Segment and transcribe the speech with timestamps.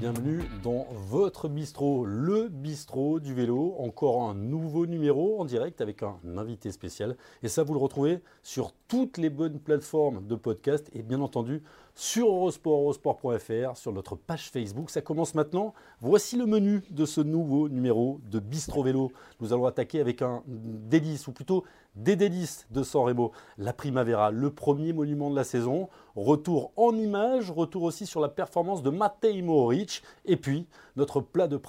[0.00, 3.74] bienvenue dans votre bistrot, le bistrot du vélo.
[3.76, 7.18] Encore un nouveau numéro en direct avec un invité spécial.
[7.42, 11.62] Et ça, vous le retrouvez sur toutes les bonnes plateformes de podcast et bien entendu
[12.00, 14.88] sur Eurosport, eurosport.fr, sur notre page Facebook.
[14.88, 15.74] Ça commence maintenant.
[16.00, 19.12] Voici le menu de ce nouveau numéro de Bistro Vélo.
[19.38, 21.62] Nous allons attaquer avec un délice, ou plutôt
[21.96, 23.32] des délices de San Remo.
[23.58, 25.90] La Primavera, le premier monument de la saison.
[26.16, 30.02] Retour en images, retour aussi sur la performance de Matej Mohoric.
[30.24, 31.60] Et puis, notre plat de,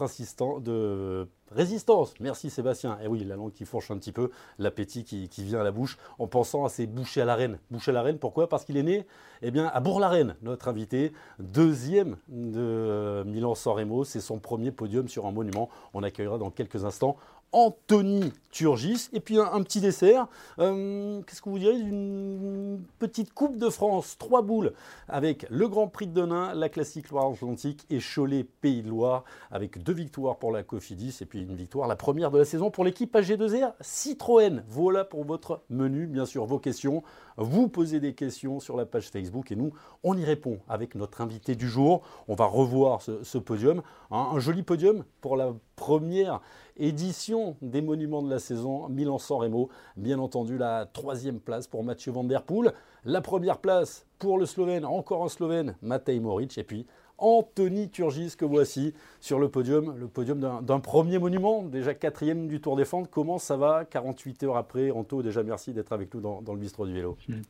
[0.61, 2.13] de résistance.
[2.19, 2.97] Merci Sébastien.
[3.03, 5.97] Et oui, la langue qui fourche un petit peu, l'appétit qui, vient à la bouche
[6.19, 7.59] en pensant à ces bouchées à la reine.
[7.69, 8.49] Bouchées à la reine, pourquoi?
[8.49, 9.05] Parce qu'il est né
[9.41, 14.03] eh bien, à Bourg-la-Reine, notre invité, deuxième de Milan-San Remo.
[14.03, 15.69] C'est son premier podium sur un monument.
[15.93, 17.17] On accueillera dans quelques instants
[17.53, 19.09] Anthony Turgis.
[19.13, 20.27] Et puis un, petit dessert.
[20.59, 24.73] Euh, qu'est-ce que vous direz d'une petite Coupe de France, trois boules,
[25.07, 29.81] avec le Grand Prix de Denain, la Classique Loire-Atlantique et Cholet Pays de Loire, avec
[29.81, 32.83] deux victoires pour la Cofidis et puis une victoire, la première de la saison pour
[32.83, 34.63] l'équipe AG2R Citroën.
[34.67, 37.03] Voilà pour votre menu, bien sûr, vos questions.
[37.37, 39.71] Vous posez des questions sur la page Facebook et nous,
[40.03, 42.01] on y répond avec notre invité du jour.
[42.27, 46.41] On va revoir ce, podium, un joli podium pour la première
[46.77, 49.69] édition des monuments de la saison Milan-San Remo.
[49.97, 52.73] Bien entendu, la troisième place pour Mathieu Van Der Poel.
[53.03, 56.57] La première place pour le Slovène, encore un Slovène, Matej Moric.
[56.57, 56.85] Et puis
[57.21, 62.59] Anthony Turgis que voici sur le podium, le podium d'un premier monument, déjà quatrième du
[62.59, 63.09] Tour des Fentes.
[63.09, 66.85] Comment ça va 48 heures après Anto, déjà merci d'être avec nous dans, le bistrot
[66.85, 67.17] du vélo.
[67.27, 67.41] Hmm.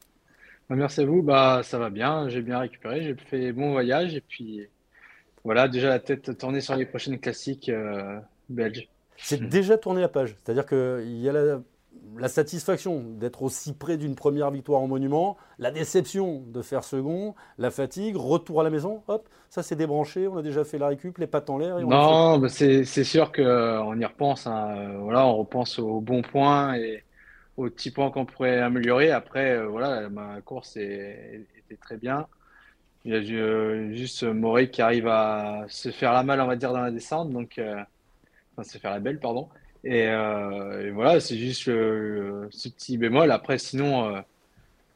[0.70, 4.16] Bah, merci à vous, bah, ça va bien, j'ai bien récupéré, j'ai fait bon voyage
[4.16, 4.68] et puis
[5.44, 8.20] voilà, déjà la tête tournée sur les prochaines classiques euh,
[8.50, 8.88] belges.
[9.18, 10.36] C'est déjà tourné la page.
[10.44, 11.62] C'est-à-dire qu'il y a la,
[12.28, 17.72] satisfaction d'être aussi près d'une première victoire en monument, la déception de faire second, la
[17.72, 21.18] fatigue, retour à la maison, hop, ça c'est débranché, on a déjà fait la récup,
[21.18, 21.80] les pattes en l'air.
[21.80, 24.48] Non, bah, c'est sûr qu'on euh, y repense.
[24.48, 24.98] Hein.
[25.00, 27.04] Voilà, on repense aux bons points et
[27.58, 29.12] aux petits points qu'on pourrait améliorer.
[29.12, 32.28] Après, euh, voilà, ma course était très bien.
[33.04, 36.56] Il y a euh, juste Morey qui arrive à se faire la malle, on va
[36.56, 37.32] dire, dans la descente.
[37.32, 39.50] Donc, enfin, se faire la belle, pardon.
[39.84, 43.32] Et, euh, voilà, c'est juste ce petit bémol.
[43.32, 44.22] Après, sinon, euh,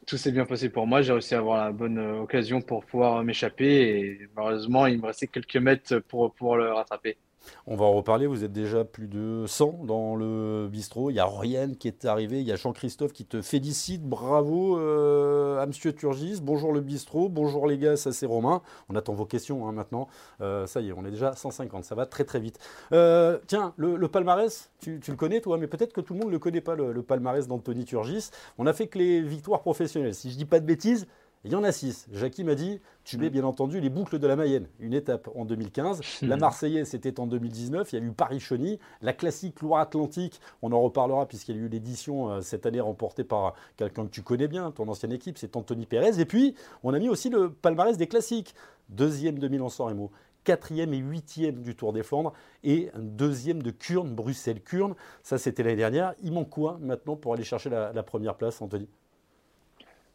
[0.05, 1.01] tout s'est bien passé pour moi.
[1.01, 3.99] J'ai réussi à avoir la bonne occasion pour pouvoir m'échapper.
[3.99, 7.17] Et malheureusement, il me restait quelques mètres pour pouvoir le rattraper.
[7.67, 11.09] On va en reparler, vous êtes déjà plus de 100 dans le bistrot.
[11.09, 14.03] Il y a Ryan qui est arrivé, il y a Jean-Christophe qui te félicite.
[14.03, 16.39] Bravo euh, à Monsieur Turgis.
[16.41, 18.61] Bonjour le bistrot, bonjour les gars, ça c'est Romain.
[18.89, 20.07] On attend vos questions hein, maintenant.
[20.41, 22.59] Euh, ça y est, on est déjà à 150, ça va très très vite.
[22.91, 26.33] Euh, tiens, le, palmarès, tu, le connais toi, mais peut-être que tout le monde ne
[26.33, 28.29] le connaît pas, le, le palmarès d'Anthony Turgis.
[28.57, 30.15] On a fait que les victoires professionnelles.
[30.15, 31.07] Si je dis pas de bêtises,
[31.45, 32.07] il y en a six.
[32.11, 33.33] Jackie m'a dit, tu mets mm.
[33.33, 36.01] bien entendu les boucles de la Mayenne, une étape en 2015.
[36.23, 37.93] La Marseillaise, c'était en 2019.
[37.93, 38.79] Il y a eu Paris-Chauny.
[39.03, 43.23] La classique Loire-Atlantique, on en reparlera puisqu'il y a eu l'édition euh, cette année remportée
[43.23, 46.19] par quelqu'un que tu connais bien, ton ancienne équipe, c'est Anthony Pérez.
[46.19, 48.55] Et puis, on a mis aussi le palmarès des classiques.
[48.89, 50.11] Deuxième de Milan-San Remo
[50.43, 52.31] quatrième et huitième du Tour des Flandres
[52.63, 54.93] et un deuxième de Kurn, Bruxelles-Kurn.
[55.23, 56.13] Ça, c'était l'année dernière.
[56.21, 58.87] Il manque quoi maintenant pour aller chercher la première place, Anthony?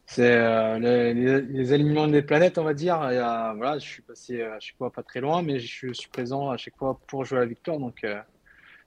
[0.05, 2.97] C'est euh, les, alignements des planètes, on va dire.
[2.97, 6.57] voilà, je suis passé à chaque fois pas très loin, mais je suis présent à
[6.57, 7.79] chaque fois pour jouer à la victoire.
[7.79, 8.19] Donc, euh,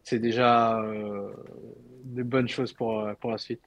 [0.02, 1.32] c'est déjà euh,
[2.04, 3.62] de bonnes choses pour, pour la suite.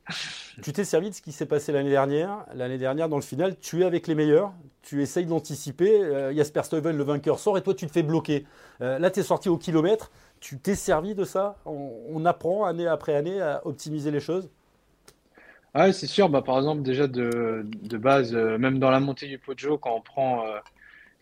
[0.61, 2.45] Tu t'es servi de ce qui s'est passé l'année dernière.
[2.53, 4.53] L'année dernière, dans le final, tu es avec les meilleurs.
[4.83, 6.31] Tu essayes d'anticiper.
[6.35, 8.45] Jasper Stuyven, le vainqueur, sort et toi, tu te fais bloquer.
[8.79, 10.11] là, tu es sorti au kilomètre.
[10.39, 14.49] Tu t'es servi de ça on apprend année après année à optimiser les choses
[15.73, 16.29] ah c'est sûr.
[16.29, 17.65] Bah, par exemple, déjà de,
[17.97, 20.57] base, euh, même dans la montée du Poggio, quand on prend euh,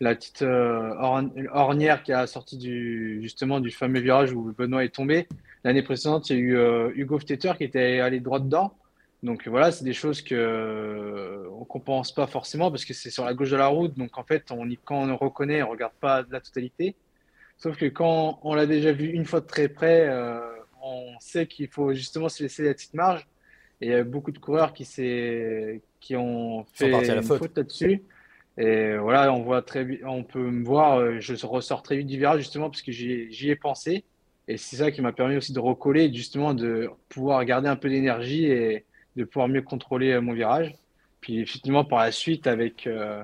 [0.00, 0.94] la petite euh,
[1.52, 5.28] ornière qui a sorti du, justement du fameux virage où Benoît est tombé,
[5.64, 8.74] l'année précédente, il y a eu Hugo Ftetter qui était allé droit dedans.
[9.22, 13.34] Donc voilà, c'est des choses que on compense pas forcément parce que c'est sur la
[13.34, 13.96] gauche de la route.
[13.98, 16.94] Donc en fait, on quand on reconnaît, on regarde pas la totalité.
[17.58, 20.08] Sauf que quand on l'a déjà vu une fois de très près,
[20.82, 23.26] on sait qu'il faut justement se laisser la petite marge.
[23.80, 28.02] Et il y a beaucoup de coureurs qui, qui ont fait une faute, là-dessus.
[28.58, 32.16] Et voilà, on voit très on peut me voir, euh, je ressors très vite du
[32.16, 34.04] virage justement parce que j'y ai pensé.
[34.48, 37.90] Et c'est ça qui m'a permis aussi de recoller, justement de pouvoir garder un peu
[37.90, 38.84] d'énergie et
[39.16, 40.74] de pouvoir mieux contrôler euh, mon virage.
[41.20, 43.22] Puis effectivement, par la suite, avec euh,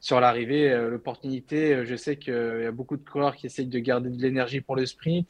[0.00, 4.10] sur l'arrivée, l'opportunité, je sais qu'il y a beaucoup de coureurs qui essayent de garder
[4.10, 5.28] de l'énergie pour le sprint,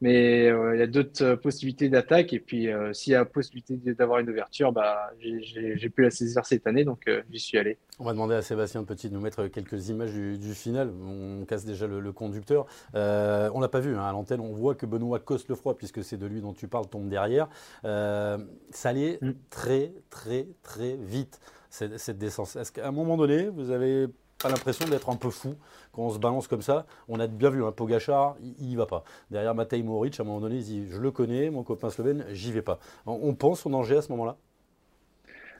[0.00, 2.32] Mais il y a d'autres possibilités d'attaque.
[2.32, 6.66] Et puis, s'il y a possibilité d'avoir une ouverture, bah, j'ai pu la saisir cette
[6.66, 7.78] année, donc j'y suis allé.
[7.98, 10.92] On va demander à Sébastien Petit de nous mettre quelques images du, final.
[11.02, 12.66] On casse déjà le, conducteur.
[12.92, 14.40] on l'a pas vu hein, à l'antenne.
[14.40, 17.08] On voit que Benoît coste le froid, puisque c'est de lui dont tu parles, tombe
[17.08, 17.48] derrière.
[17.82, 18.38] ça
[18.84, 19.32] allait mm.
[19.48, 22.56] très, très, très vite, cette, cette descente.
[22.56, 24.08] Est-ce qu'à un moment donné, vous avez
[24.48, 25.56] l'impression d'être un peu fou
[25.92, 26.86] quand on se balance comme ça.
[27.08, 29.04] On a bien vu, un hein, Pogachar, il, va pas.
[29.30, 32.24] Derrière Matej Moric, à un moment donné, il dit Je le connais, mon copain slovène,
[32.30, 32.78] j'y vais pas.
[33.06, 34.36] On pense au danger à ce moment-là?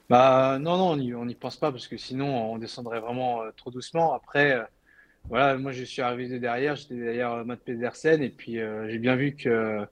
[0.09, 3.71] Bah, Non, non, on n'y pense pas parce que sinon, on descendrait vraiment euh, trop
[3.71, 4.13] doucement.
[4.13, 4.63] Après, euh,
[5.29, 9.15] voilà, moi, je suis arrivé derrière, j'étais derrière euh, Matt Pedersen et puis j'ai bien
[9.15, 9.85] vu que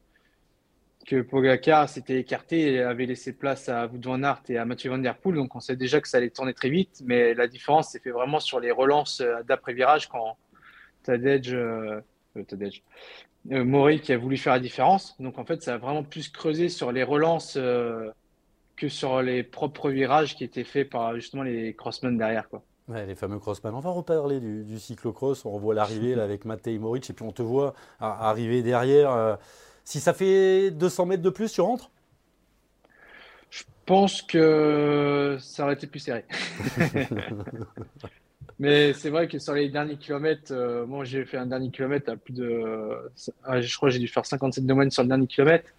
[1.05, 4.97] que Pogacar s'était écarté et avait laissé place à Wout van et à Mathieu Van
[4.97, 5.35] Der Poel.
[5.35, 8.11] Donc on sait déjà que ça allait tourner très vite, mais la différence s'est fait
[8.11, 10.37] vraiment sur les relances euh, d'après-virage quand
[11.03, 12.01] Tadej, euh,
[12.37, 12.81] euh, Tadej
[13.51, 15.15] euh, Maury qui a voulu faire la différence.
[15.19, 17.57] Donc en fait, ça a vraiment plus creusé sur les relances
[18.75, 22.47] que sur les propres virages qui étaient faits par justement les crossmen derrière.
[22.87, 23.73] Ouais, les fameux crossmen.
[23.73, 25.45] On va reparler du, du cyclocross.
[25.45, 29.37] On revoit l'arrivée avec Matej Moric et puis on te voit arriver derrière.
[29.83, 31.89] Si ça fait 200 mètres de plus, tu rentres?
[33.49, 36.25] Je pense que ça aurait été plus serré.
[38.59, 42.11] Mais c'est vrai que sur les derniers kilomètres, euh, moi j'ai fait un dernier kilomètre
[42.11, 42.63] à plus de.
[43.43, 45.69] Ah, je crois que j'ai dû faire 57 de moyenne sur le dernier kilomètre.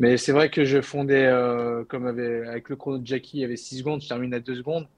[0.00, 3.44] Mais c'est vrai que je fondais, euh, comme avec, le chrono de Jackie, il y
[3.44, 4.88] avait 6 secondes, je termine à 2 secondes.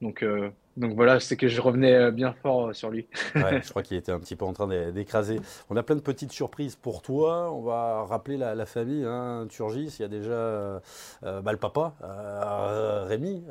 [0.00, 3.08] Donc, euh, donc voilà, c'est que je revenais euh, bien fort euh, sur lui.
[3.34, 5.40] ouais, je crois qu'il était un petit peu en train d'écraser.
[5.70, 7.52] On a plein de petites surprises pour toi.
[7.52, 9.96] On va rappeler la, famille, hein, Turgis.
[9.98, 10.80] Il y a déjà
[11.22, 11.94] bah, le papa,
[13.08, 13.42] Rémi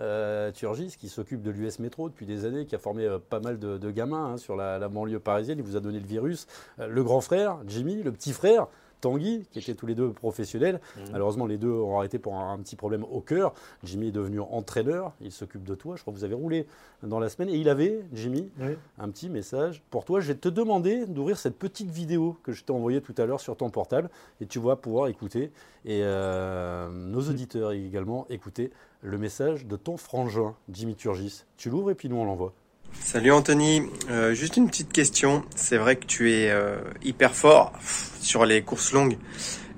[0.53, 3.91] Turgis, qui s'occupe de l'US Métro depuis des années, qui a formé pas mal de,
[3.91, 5.57] gamins hein, sur la, la, banlieue parisienne.
[5.59, 6.47] Il vous a donné le virus.
[6.77, 8.67] le grand frère, Jimmy, le petit frère.
[9.01, 10.79] Tanguy, qui étaient tous les deux professionnels.
[10.95, 11.01] Mmh.
[11.11, 13.53] Malheureusement, les deux ont arrêté pour un, petit problème au cœur.
[13.83, 15.95] Jimmy est devenu entraîneur, il s'occupe de toi.
[15.95, 16.67] Je crois que vous avez roulé
[17.03, 17.49] dans la semaine.
[17.49, 18.49] Et il avait, Jimmy,
[18.97, 20.19] un petit message pour toi.
[20.19, 23.41] Je vais te demander d'ouvrir cette petite vidéo que je t'ai envoyée tout à l'heure
[23.41, 24.09] sur ton portable.
[24.41, 25.51] Et tu vas pouvoir écouter.
[25.85, 27.29] Et euh, nos mmh.
[27.29, 28.71] auditeurs également écouter
[29.01, 31.43] le message de ton frangin, Jimmy Turgis.
[31.57, 32.53] Tu l'ouvres et puis nous on l'envoie.
[32.93, 35.43] Salut Anthony, euh, juste une petite question.
[35.55, 37.73] C'est vrai que tu es euh, hyper fort
[38.19, 39.17] sur les courses longues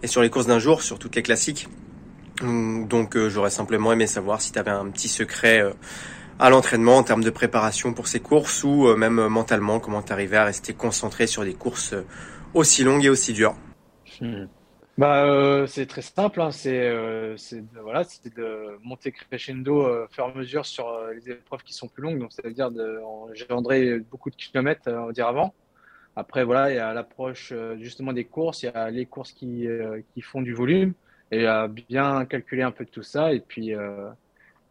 [0.01, 1.67] et sur les courses d'un jour, sur toutes les classiques.
[2.41, 5.63] Hum, donc euh, j'aurais simplement aimé savoir si tu avais un petit secret
[6.39, 10.38] à l'entraînement en termes de préparation pour ces courses ou même mentalement, comment tu arrivais
[10.38, 11.94] à rester concentré sur des courses
[12.53, 13.56] aussi longues et aussi dures.
[14.21, 14.45] Hmm.
[14.99, 16.51] Bah, euh, c'est très simple, hein.
[16.51, 21.87] c'est euh, de, de monter crescendo euh, à mesure sur euh, les épreuves qui sont
[21.87, 25.53] plus longues, donc c'est-à-dire d'engendrer beaucoup de kilomètres, on va dire avant.
[26.17, 29.69] Après, voilà, il y a l'approche justement des courses, il y a les courses qui,
[30.13, 30.93] qui font du volume,
[31.31, 33.71] et à bien calculer un peu tout ça, et puis,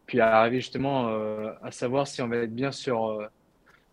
[0.05, 1.07] puis arriver justement
[1.63, 3.19] à savoir si on va être bien sur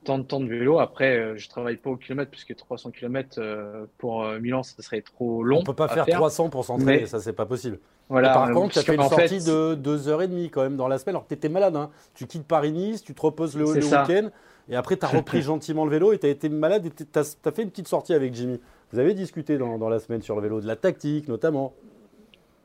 [0.07, 0.79] tant de temps de vélo.
[0.79, 4.81] Après, euh, je travaille pas au kilomètre puisque 300 km euh, pour euh, Milan, ça
[4.83, 5.59] serait trop long.
[5.59, 7.79] On peut pas faire, 300 pour s'entraîner, ça c'est pas possible.
[8.09, 11.17] Voilà, par contre, tu as fait une sortie de 2h30 quand même dans la semaine
[11.17, 11.75] alors que tu étais malade.
[11.77, 11.91] Hein.
[12.15, 14.31] Tu quittes Paris-Nice, tu te reposes le, le week-end
[14.69, 17.05] et après tu as repris gentiment le vélo et tu as été malade et tu
[17.19, 18.61] as, fait une petite sortie avec Jimmy.
[18.93, 21.75] Vous avez discuté dans, dans la semaine sur le vélo, de la tactique notamment.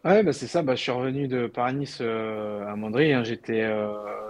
[0.03, 0.63] Ouais, bah c'est ça.
[0.63, 3.13] Bah, je suis revenu de Paris-Nice à Mandry.
[3.13, 3.23] Hein.
[3.23, 3.69] J'étais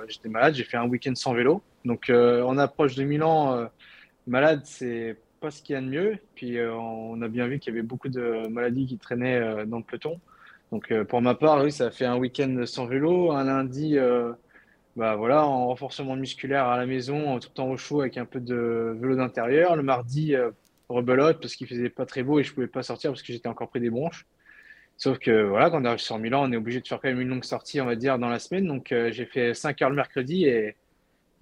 [0.08, 0.54] j'étais malade.
[0.56, 1.64] J'ai fait un week-end sans vélo.
[1.86, 3.66] Donc, euh, on approche de Milan, euh,
[4.28, 6.18] malade, c'est pas ce qu'il y a de mieux.
[6.36, 9.78] Puis, euh, on a bien vu qu'il y avait beaucoup de maladies qui traînaient dans
[9.78, 10.20] le peloton.
[10.72, 13.98] Donc, pour ma part, oui, ça a fait un week-end sans vélo, un lundi,
[14.96, 18.26] bah voilà, en renforcement musculaire à la maison, tout le temps au chaud avec un
[18.26, 19.76] peu de vélo d'intérieur.
[19.76, 20.34] Le mardi,
[20.88, 23.50] rebelote parce qu'il faisait pas très beau et je pouvais pas sortir parce que j'étais
[23.50, 24.26] encore pris des bronches.
[25.02, 27.22] Sauf que voilà, quand on arrive sur Milan, on est obligé de faire quand même
[27.22, 28.68] une longue sortie, on va dire, dans la semaine.
[28.68, 30.76] Donc j'ai fait 5 heures le mercredi et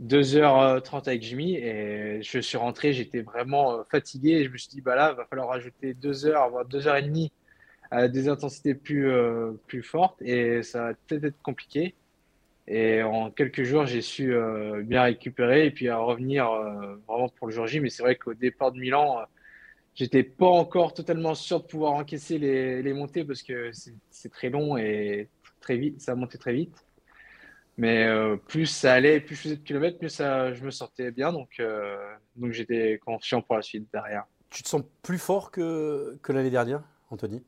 [0.02, 4.70] 2h30 avec Jimmy et je suis rentré, j'étais vraiment euh, fatigué et je me suis
[4.70, 7.32] dit, bah là, va falloir rajouter 2 heures, voire 2 heures et demie
[7.92, 11.96] à des intensités plus, euh, plus fortes et ça va peut-être être compliqué.
[12.68, 16.50] Et en quelques jours, j'ai su euh, bien récupérer et puis à revenir
[17.08, 17.80] vraiment pour le jour J.
[17.80, 19.18] Mais c'est vrai qu'au départ de Milan,
[20.00, 23.72] j'étais pas encore totalement sûr de pouvoir encaisser les, les montées parce que
[24.10, 25.28] c'est très long et
[25.60, 26.86] très vite, ça a monté très vite.
[27.78, 31.12] Mais euh, plus ça allait, plus je faisais de kilomètres, mieux ça, je me sentais
[31.12, 31.34] bien.
[31.34, 31.98] Donc, euh,
[32.38, 34.26] donc j'étais confiant pour la suite derrière.
[34.50, 37.44] Tu te sens plus fort que, que l'année dernière, Anthony?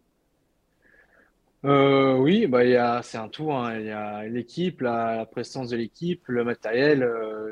[1.63, 3.51] Euh, Oui, bah, c'est un tout.
[3.51, 3.79] Hein.
[3.79, 7.05] Il y a l'équipe, la, la, présence de l'équipe, le matériel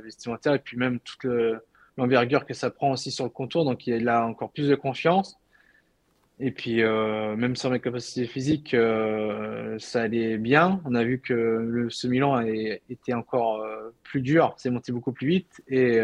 [0.04, 1.26] vestimentaire et puis même toute
[2.00, 3.66] l'envergure que ça prend aussi sur le contour.
[3.66, 5.40] Donc il a encore plus de confiance.
[6.42, 10.82] Et puis, euh, même sans mes capacités physiques, euh, ça allait bien.
[10.86, 15.12] On a vu que le, ce Milan était encore euh, plus dur, c'est monté beaucoup
[15.12, 16.00] plus vite et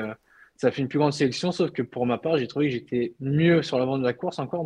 [0.57, 1.51] ça a fait une plus grande sélection.
[1.51, 4.39] Sauf que pour ma part, j'ai trouvé que j'étais mieux sur l'avant de la course
[4.39, 4.65] encore.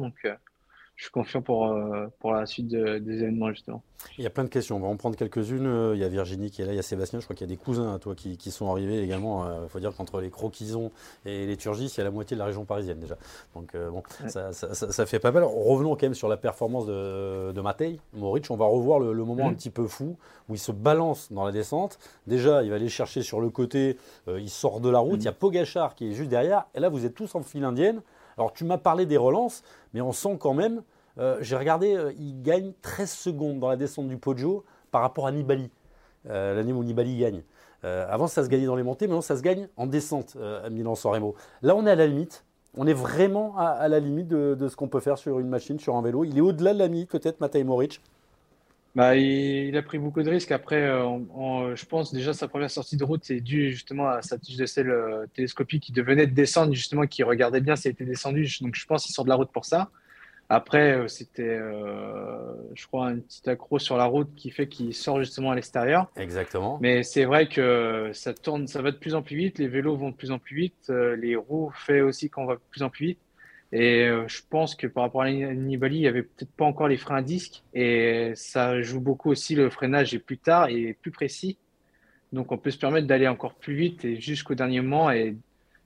[1.00, 3.82] Je suis confiant pour, euh, pour la suite des événements, justement.
[4.18, 4.75] Il y a plein de questions.
[4.75, 5.65] On va en prendre quelques-unes.
[5.65, 7.22] Euh, il y a Virginie qui est là, il y a Sébastien.
[7.22, 9.46] Je crois qu'il y a des cousins à toi qui, qui sont arrivés également.
[9.46, 10.91] Il euh, faut dire qu'entre les croquisons
[11.25, 13.15] et les turgis, il y a la moitié de la région parisienne déjà.
[13.56, 15.46] Donc, bon, ça, ça, ça, fait pas mal.
[15.46, 17.98] Revenons quand même sur la performance de, de Matej.
[18.12, 19.51] Moric, on va revoir le, moment mm.
[19.51, 20.18] un petit peu fou
[20.50, 21.98] où il se balance dans la descente.
[22.27, 23.96] Déjà, il va aller chercher sur le côté.
[24.27, 25.20] il sort de la route.
[25.20, 25.22] Mm.
[25.22, 26.65] Il y a Pogachar qui est juste derrière.
[26.75, 28.01] Et là, vous êtes tous en file indienne.
[28.39, 30.81] Alors tu m'as parlé des relances, mais on sent quand même,
[31.17, 35.27] euh, j'ai regardé, euh, il gagne 13 secondes dans la descente du Poggio par rapport
[35.27, 35.69] à Nibali,
[36.29, 37.43] euh, l'année où Nibali gagne.
[37.84, 41.12] avant, ça se gagnait dans les montées, maintenant, ça se gagne en descente à Milan-San
[41.12, 41.36] Remo.
[41.62, 42.46] Là, on est à la limite.
[42.77, 45.96] On est vraiment à, la limite de, ce qu'on peut faire sur une machine, sur
[45.96, 46.24] un vélo.
[46.24, 48.01] Il est au-delà de la limite, peut-être, Matej Moric.
[49.00, 50.51] Bah, il, a pris beaucoup de risques.
[50.51, 54.58] Après, je pense déjà sa première sortie de route, c'est dû justement à sa tige
[54.58, 54.94] de sel
[55.34, 58.48] télescopique qui devenait de descendre, justement, qui regardait bien si elle était descendue.
[58.62, 59.89] Donc, je pense qu'il sort de la route pour ça.
[60.51, 64.96] Après, euh, c'était, euh, je crois, un petit accro sur la route qui fait qu'il
[64.96, 66.08] sort justement à l'extérieur.
[66.18, 66.79] Exactement.
[66.82, 69.60] Mais c'est vrai que ça tourne, ça va de plus en plus vite.
[69.60, 70.89] Les vélos vont de plus en plus vite.
[70.89, 73.20] Euh, les roues fait aussi qu'on va de plus en plus vite.
[73.71, 76.97] Et je pense que par rapport à Nibali, il y avait peut-être pas encore les
[76.97, 77.63] freins à disque.
[77.73, 79.55] Et ça joue beaucoup aussi.
[79.55, 81.57] Le freinage est plus tard et plus précis.
[82.33, 85.35] Donc on peut se permettre d'aller encore plus vite et jusqu'au dernier moment et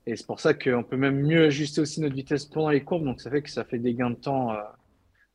[0.06, 3.06] et c'est pour ça qu'on peut même mieux ajuster aussi notre vitesse pendant les courbes.
[3.06, 4.52] Donc ça fait que ça fait des gains de temps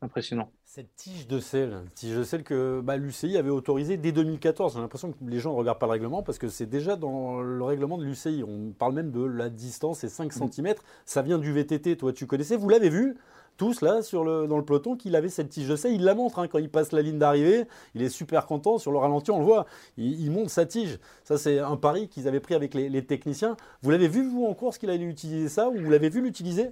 [0.00, 0.50] impressionnants.
[0.64, 4.74] Cette tige de sel, tige de sel que bah, l'UCI avait autorisée dès 2014.
[4.74, 7.40] J'ai l'impression que les gens ne regardent pas le règlement parce que c'est déjà dans
[7.40, 8.44] le règlement de l'UCI.
[8.46, 10.50] On parle même de la distance, c'est 5 mm.
[10.52, 10.74] cm.
[11.04, 12.56] Ça vient du VTT, toi tu connaissais.
[12.56, 13.16] Vous l'avez vu
[13.56, 15.92] tous là sur le, dans le peloton qu'il avait cette tige de sel.
[15.92, 17.64] Il la montre hein, quand il passe la ligne d'arrivée.
[17.94, 18.78] Il est super content.
[18.78, 19.66] Sur le ralenti, on le voit.
[19.96, 20.98] Il, monte sa tige.
[21.24, 23.56] Ça, c'est un pari qu'ils avaient pris avec les, techniciens.
[23.82, 26.70] Vous l'avez vu, vous, en course, qu'il allait utiliser ça ou vous l'avez vu l'utiliser?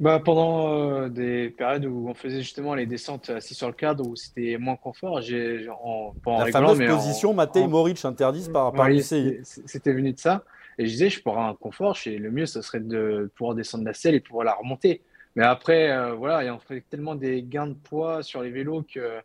[0.00, 4.06] Bah, pendant euh, des périodes où on faisait justement les descentes assis sur le cadre
[4.06, 8.88] où c'était moins confort, j'ai en, la fameuse position Matej Moric interdite par, par.
[9.02, 10.44] C'était venu de ça.
[10.78, 13.94] Et je disais, je pourrais un confort, le mieux, ce serait de pouvoir descendre la
[13.94, 15.02] selle et pouvoir la remonter.
[15.36, 18.84] Mais après, euh, voilà, il en fait tellement des gains de poids sur les vélos
[18.92, 19.20] que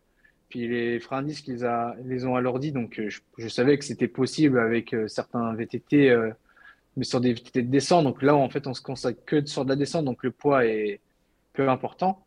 [0.48, 2.72] puis les freins disques, ils, a, les ont alourdis.
[2.72, 3.08] Donc, euh,
[3.38, 6.12] je, savais que c'était possible avec euh, certains VTT,
[6.96, 8.04] mais sur des VTT de descente.
[8.04, 10.04] Donc là, en fait, on se consacre que sur de la descente.
[10.04, 11.00] Donc, le poids est
[11.52, 12.22] peu important.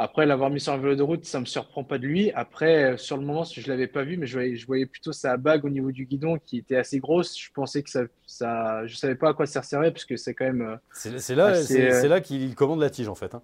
[0.00, 2.30] Après, l'avoir mis sur un vélo de route, ça ne me surprend pas de lui.
[2.30, 4.86] Après, euh, sur le moment, je ne l'avais pas vu, mais je voyais, je voyais,
[4.86, 7.36] plutôt sa bague au niveau du guidon qui était assez grosse.
[7.36, 8.02] Je pensais que ça.
[8.24, 10.62] ça je ne savais pas à quoi ça servait, parce que c'est quand même.
[10.62, 13.34] Euh, c'est là, euh, là qu'il commande la tige, en fait.
[13.34, 13.42] Hein.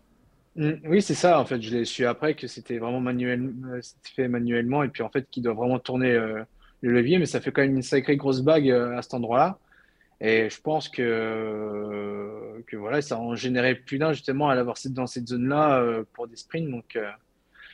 [0.54, 1.40] Mmh, oui, c'est ça.
[1.40, 3.52] En fait, je l'ai su après que c'était vraiment manuel,
[4.14, 7.50] fait manuellement et puis en fait, qu'il doit vraiment tourner le levier, mais ça fait
[7.50, 9.58] quand même une sacrée grosse bague à cet endroit-là.
[10.20, 15.06] Et je pense que, que voilà, ça en générait plus d'un justement à l'avoir dans
[15.06, 16.70] cette zone-là euh, pour des sprints.
[16.70, 17.10] Donc, euh,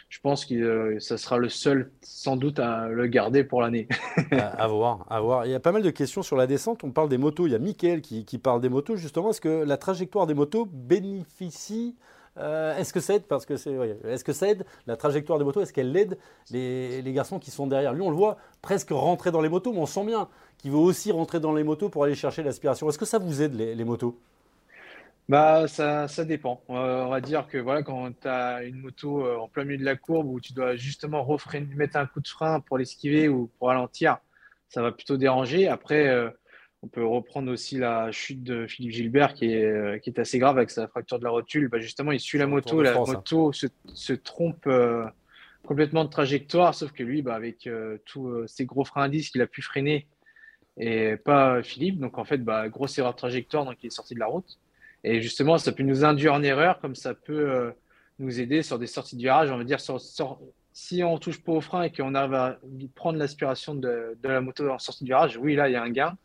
[0.09, 3.87] je pense que euh, ça sera le seul, sans doute, à le garder pour l'année.
[4.33, 5.47] à, voir, à voir.
[5.47, 6.83] Il y a pas mal de questions sur la descente.
[6.83, 7.47] On parle des motos.
[7.47, 8.97] Il y a Mickaël qui, qui parle des motos.
[8.97, 11.97] Justement, est-ce que la trajectoire des motos bénéficie
[12.41, 13.73] euh, est-ce que ça aide parce que c'est,
[14.05, 16.19] est-ce que ça aide la trajectoire des motos Est-ce qu'elle aide
[16.51, 19.81] les, garçons qui sont derrière lui On le voit presque rentrer dans les motos, mais
[19.81, 20.29] on sent bien
[20.59, 22.89] qu'il veut aussi rentrer dans les motos pour aller chercher l'aspiration.
[22.89, 24.19] Est-ce que ça vous aide les, motos
[25.29, 26.61] bah, ça, ça dépend.
[26.71, 29.79] Euh, on va dire que voilà, quand tu as une moto euh, en plein milieu
[29.79, 31.25] de la courbe où tu dois justement
[31.77, 34.19] mettre un coup de frein pour l'esquiver ou pour ralentir,
[34.69, 35.69] ça va plutôt déranger.
[35.69, 36.33] Après,
[36.83, 40.39] on peut reprendre aussi la chute de Philippe Gilbert qui est, euh, qui est assez
[40.39, 41.69] grave avec sa fracture de la rotule.
[41.69, 43.05] Bah, justement, il suit la moto, la hein.
[43.07, 45.05] moto se, trompe euh,
[45.63, 49.35] complètement de trajectoire, sauf que lui, bah, avec euh, tous ses gros freins à disque,
[49.35, 50.07] il a pu freiner
[50.79, 51.99] et pas Philippe.
[51.99, 54.59] Donc en fait, bah, grosse erreur de trajectoire, donc il est sorti de la route.
[55.05, 57.73] Et justement, ça peut nous induire en erreur, comme ça peut
[58.19, 59.51] nous aider sur des sorties de virage.
[59.51, 59.81] On va dire,
[60.73, 62.59] si on touche pas au frein et qu'on arrive à
[62.95, 65.83] prendre l'aspiration de, de la moto en sortie de virage, oui, là, il y a
[65.83, 66.17] un gain.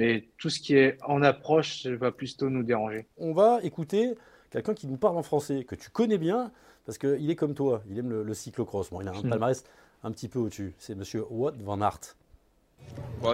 [0.00, 3.04] Mais tout ce qui est en approche va plutôt nous déranger.
[3.18, 4.14] On va écouter
[4.50, 6.52] quelqu'un qui nous parle en français, que tu connais bien,
[6.86, 8.88] parce qu'il est comme toi, il aime le, cyclocross.
[8.88, 9.28] Bon, il a un hmm.
[9.28, 9.62] palmarès
[10.02, 10.72] un petit peu au-dessus.
[10.78, 12.16] C'est monsieur Wout van Aert.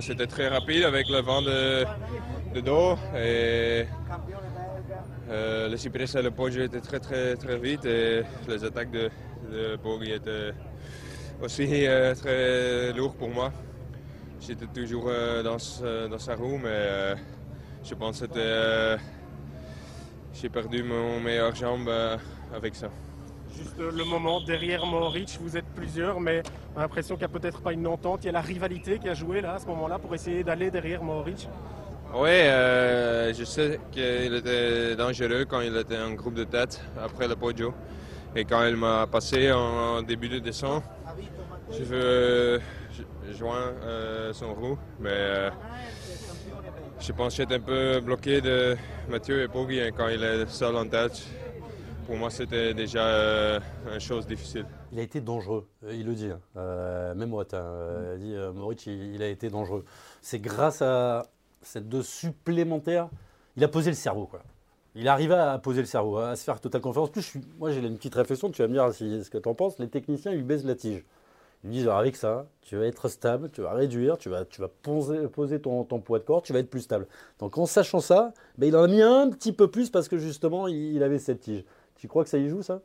[0.01, 1.85] C'était très rapide avec le vent de,
[2.61, 3.85] dos et
[5.31, 9.09] euh, le cypress et le Poggio étaient très très très vite et les attaques de,
[9.53, 10.53] de étaient
[11.41, 13.53] aussi euh, très lourdes pour moi.
[14.41, 15.57] J'étais toujours euh, dans,
[16.09, 17.15] dans, sa roue, mais euh,
[17.83, 18.97] je pense que euh,
[20.33, 21.91] j'ai perdu mon meilleure jambe
[22.55, 22.89] avec ça.
[23.57, 26.43] Juste le moment derrière Mohoric, vous êtes plusieurs, mais
[26.75, 28.25] on a l'impression qu'il n'y a peut-être pas une entente.
[28.25, 30.71] Il y a la rivalité qui a joué là à ce moment-là pour essayer d'aller
[30.71, 31.49] derrière Mohoric.
[32.15, 37.27] Oui, euh, je sais qu'il était dangereux quand il était en groupe de tête après
[37.27, 37.75] le podio.
[38.35, 40.83] Et quand il m'a passé en, début de décembre,
[41.71, 42.61] je veux
[43.33, 44.79] joindre euh, son roue.
[45.01, 45.51] Mais euh,
[47.01, 48.77] je pense que j'étais un peu bloqué de
[49.09, 51.27] Mathieu et Poggi hein, quand il est seul en tête.
[52.07, 53.59] Pour moi, c'était déjà
[53.93, 54.65] une chose difficile.
[54.93, 56.31] Il a été dangereux, il le dit.
[56.31, 57.15] Hein.
[57.17, 57.45] même moi,
[58.15, 59.85] il dit Moritz, il a été dangereux.
[60.23, 61.25] C'est grâce à
[61.63, 63.09] cette dose supplémentaire,
[63.57, 64.27] il a posé le cerveau.
[64.27, 64.41] Quoi.
[64.95, 67.11] Il arriva à poser le cerveau, à se faire totale confiance.
[67.59, 69.79] moi, j'ai une petite réflexion, tu vas me dire ce que tu en penses.
[69.81, 71.05] Les techniciens ils baissent la tige.
[71.67, 74.61] Ils me disent avec ça, tu vas être stable, tu vas réduire, tu vas, tu
[74.61, 77.09] vas poser, poser ton, poids de corps, tu vas être plus stable.
[77.41, 80.17] Donc en sachant ça, ben, il en a mis un petit peu plus parce que
[80.17, 81.65] justement, il, avait cette tige.
[81.97, 82.83] Tu crois que ça y joue, ça?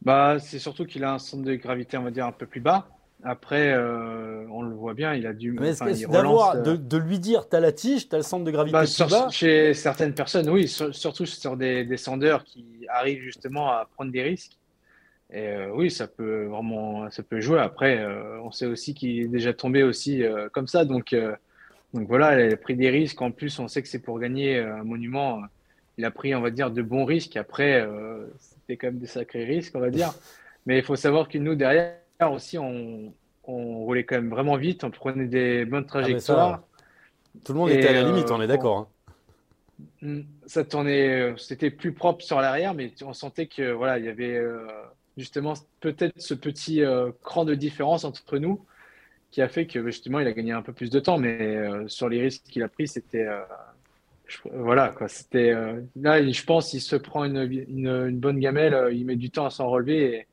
[0.00, 2.62] Bah, C'est surtout qu'il a un centre de gravité, on va dire, un peu plus
[2.62, 2.88] bas.
[3.22, 5.58] Après, euh, on le voit bien, il a dû.
[5.60, 8.50] Mais d'avoir, euh, de, lui dire, tu as la tige, tu as le centre de
[8.50, 9.28] gravité bah, bas?
[9.28, 14.56] Chez certaines personnes, oui, surtout sur des descendeurs qui arrivent justement à prendre des risques.
[15.32, 17.60] Et euh, oui, ça peut vraiment, ça peut jouer.
[17.60, 18.04] Après,
[18.42, 21.14] on sait aussi qu'il est déjà tombé aussi comme ça, donc,
[21.94, 23.20] donc voilà, il a pris des risques.
[23.22, 25.42] En plus, on sait que c'est pour gagner un monument.
[25.98, 27.36] Il a pris, on va dire, de bons risques.
[27.36, 27.84] Après,
[28.38, 30.12] c'était quand même des sacrés risques, on va dire.
[30.66, 31.96] Mais il faut savoir que nous derrière
[32.30, 33.12] aussi, on,
[33.44, 36.62] roulait quand même vraiment vite, on prenait des bonnes ah, trajectoires.
[37.44, 38.78] tout le monde était à la limite, on est d'accord.
[38.78, 38.88] Hein.
[40.02, 44.08] Mm, ça tournait, c'était plus propre sur l'arrière, mais on sentait que voilà, il y
[44.08, 44.66] avait euh,
[45.16, 48.64] justement peut-être ce petit euh, cran de différence entre nous
[49.30, 51.88] qui a fait que justement il a gagné un peu plus de temps, mais euh,
[51.88, 53.26] sur les risques qu'il a pris, c'était
[54.52, 55.08] voilà quoi.
[55.08, 55.54] C'était
[55.96, 57.36] là, je pense, il se prend une,
[57.68, 60.16] une, bonne gamelle, il met du temps à s'en relever.
[60.16, 60.26] Et,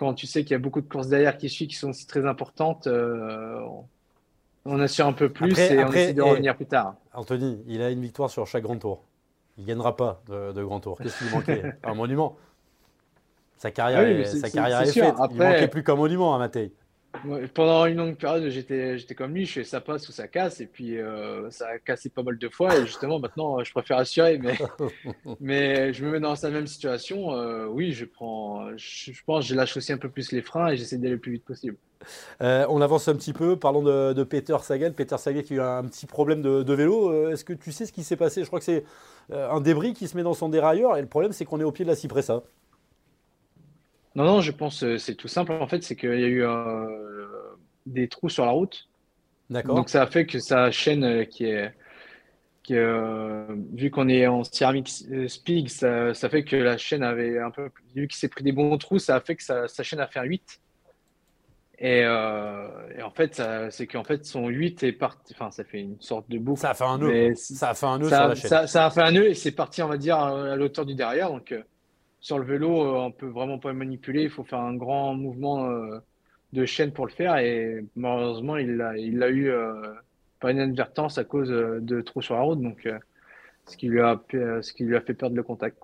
[0.00, 2.06] quand tu sais qu'il y a beaucoup de courses derrière qui suivent, qui sont aussi
[2.06, 3.62] très importantes, euh,
[4.64, 6.94] on assure un peu plus et on essaie de revenir plus tard.
[7.12, 9.04] Anthony, il a une victoire sur chaque grand tour.
[9.58, 10.96] Il ne gagnera pas de, grand tour.
[10.96, 11.74] Qu'est-ce qui lui manquait?
[11.84, 12.38] Un monument.
[13.60, 15.14] Sa carrière, est, sa carrière est, faite.
[15.30, 16.72] il ne manquait plus qu'un monument à Mattei
[17.54, 20.60] pendant une longue période, j'étais, j'étais comme lui, je fais ça passe ou ça casse,
[20.60, 23.98] et puis euh, ça a cassé pas mal de fois, et justement maintenant je préfère
[23.98, 24.56] assurer, mais,
[25.40, 27.34] mais je me mets dans sa même situation.
[27.34, 30.76] Euh, oui, je prends, je, pense, je lâche aussi un peu plus les freins et
[30.76, 31.76] j'essaie d'aller le plus vite possible.
[32.42, 34.92] Euh, on avance un petit peu, parlons de, Peter Sagan.
[34.92, 37.28] Peter Sagan qui a eu un petit problème de, de vélo.
[37.28, 38.42] Est-ce que tu sais ce qui s'est passé?
[38.42, 38.84] Je crois que c'est
[39.32, 41.72] un débris qui se met dans son dérailleur, et le problème c'est qu'on est au
[41.72, 42.42] pied de la Cipressa.
[44.16, 45.52] Non, non, je pense que c'est tout simple.
[45.52, 46.86] En fait, c'est qu'il y a eu euh,
[47.86, 48.88] des trous sur la route.
[49.50, 49.76] D'accord.
[49.76, 51.72] Donc, ça a fait que sa chaîne euh, qui est.
[52.62, 54.90] Qui, euh, vu qu'on est en céramique
[55.28, 57.70] Spig, ça, ça, fait que la chaîne avait un peu.
[57.94, 60.06] Vu qu'il s'est pris des bons trous, ça a fait que sa, sa chaîne a
[60.06, 60.60] fait un 8.
[61.78, 65.32] Et, et en fait, c'est qu'en fait, son 8 est parti.
[65.34, 66.60] Enfin, ça fait une sorte de boucle.
[66.60, 67.34] Ça a fait un nœud.
[67.34, 68.50] Ça a fait un nœud sur la chaîne.
[68.50, 70.94] Ça, ça, a fait un nœud et c'est parti, on va dire, à l'auteur du
[70.94, 71.30] derrière.
[71.30, 71.54] Donc
[72.20, 74.24] sur le vélo, euh, on peut vraiment pas manipuler.
[74.24, 75.98] Il faut faire un grand mouvement euh,
[76.52, 77.38] de chaîne pour le faire.
[77.38, 79.94] Et malheureusement, il l'a eu euh,
[80.38, 82.60] par inadvertance à cause de trous sur la route.
[82.60, 82.88] Donc,
[83.66, 85.82] ce, qui lui a, fait perdre le contact.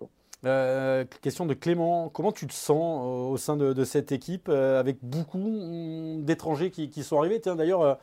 [1.23, 6.25] Question de Clément, comment tu te sens au sein de, cette équipe avec beaucoup mm,
[6.25, 7.41] d'étrangers qui, qui, sont arrivés?
[7.41, 7.99] D'ailleurs,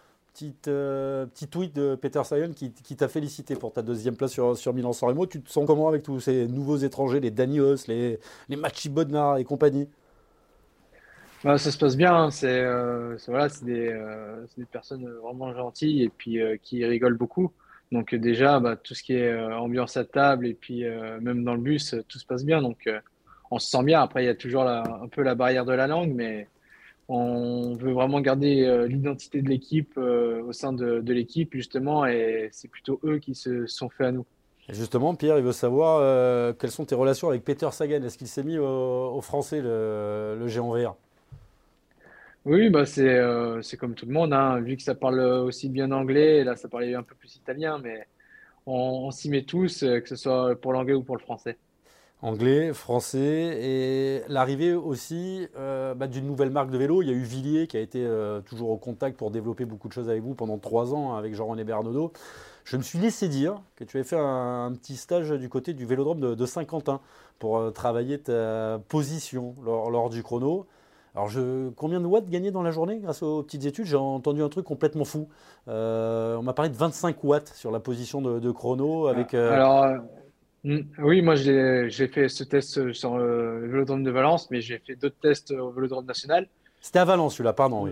[0.67, 4.73] Euh, petit tweet de Peter Sagan qui, t'a félicité pour ta deuxième place sur, sur
[4.73, 5.27] Milan-San Remo.
[5.27, 8.19] Tu te sens comment avec tous ces nouveaux étrangers, les Danios, les,
[8.49, 9.87] les Machi Bodnar et compagnie?
[11.43, 12.15] Bah, Ça se passe bien.
[12.15, 12.31] Hein.
[12.31, 17.51] C'est euh, voilà, des, euh, des, personnes vraiment gentilles et puis qui rigolent beaucoup.
[17.91, 20.83] Donc déjà, bah, tout ce qui est ambiance à table et puis
[21.21, 22.61] même dans le bus, tout se passe bien.
[22.61, 22.89] Donc
[23.51, 24.01] on se sent bien.
[24.01, 26.47] Après, il y a toujours un peu la barrière de la langue, mais
[27.09, 32.49] on veut vraiment garder euh, l'identité de l'équipe euh, au sein de, l'équipe, justement, et
[32.51, 34.25] c'est plutôt eux qui se sont faits à nous.
[34.69, 38.03] justement, Pierre, il veut savoir euh, quelles sont tes relations avec Peter Sagan.
[38.03, 40.95] Est-ce qu'il s'est mis au, français, le, géant vert
[42.45, 44.33] Oui, bah c'est comme tout le monde.
[44.33, 44.61] Hein.
[44.61, 48.07] Vu que ça parle aussi bien anglais, là ça parlait un peu plus italien, mais
[48.65, 51.57] on s'y met tous, que ce soit pour l'anglais ou pour le français
[52.23, 57.01] anglais, français, et l'arrivée aussi euh, bah, d'une nouvelle marque de vélo.
[57.01, 59.89] Il y a eu Villiers qui a été euh, toujours au contact pour développer beaucoup
[59.89, 62.13] de choses avec vous pendant trois ans avec Jean-René Bernaudot.
[62.63, 65.85] Je me suis laissé dire que tu avais fait un, petit stage du côté du
[65.85, 67.01] vélodrome de, Saint-Quentin
[67.39, 70.65] pour euh, travailler ta position lors, du chrono.
[71.15, 73.85] Alors, je, combien de watts gagnés dans la journée grâce aux petites études?
[73.85, 75.27] J'ai entendu un truc complètement fou.
[75.67, 79.35] on m'a parlé de 25 watts sur la position de, chrono avec.
[80.63, 85.19] Oui, moi j'ai fait ce test sur le vélodrome de Valence, mais j'ai fait d'autres
[85.21, 86.47] tests au vélodrome national.
[86.79, 87.91] C'était à Valence, celui-là, pardon, oui.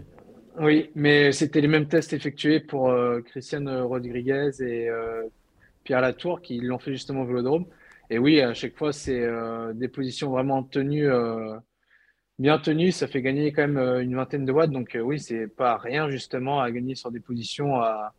[0.59, 5.23] Oui, mais c'était les mêmes tests effectués pour euh, Christian Rodriguez et euh,
[5.83, 7.65] Pierre Latour qui l'ont fait justement au vélodrome.
[8.09, 11.09] Et oui, à chaque fois, c'est euh, des positions vraiment tenues,
[12.37, 12.91] bien tenues.
[12.91, 14.71] Ça fait gagner quand même une vingtaine de watts.
[14.71, 18.13] Donc oui, c'est pas rien justement à gagner sur des positions à,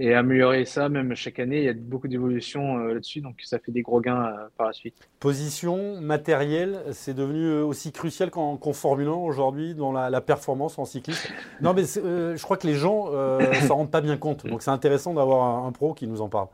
[0.00, 3.58] et améliorer ça, même chaque année, il y a beaucoup d'évolutions euh, là-dessus, donc ça
[3.58, 4.94] fait des gros gains euh, par la suite.
[5.18, 10.84] Position, matériel, c'est devenu euh, aussi crucial qu'en Formule 1 aujourd'hui dans la, performance en
[10.84, 11.32] cyclisme.
[11.60, 14.70] Non, mais je crois que les gens ne s'en rendent pas bien compte, donc c'est
[14.70, 16.48] intéressant d'avoir un, pro qui nous en parle.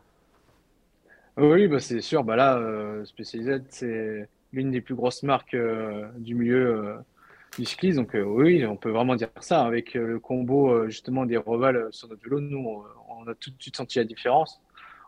[1.36, 2.22] Oui, bah c'est sûr.
[2.22, 2.60] Bah là,
[3.04, 5.56] Specialized, c'est l'une des plus grosses marques
[6.18, 6.96] du milieu
[7.58, 8.02] du cyclisme.
[8.02, 9.62] Donc oui, on peut vraiment dire ça.
[9.64, 12.84] Avec le combo justement des revals sur notre vélo, nous,
[13.24, 14.60] on a tout de suite senti la différence.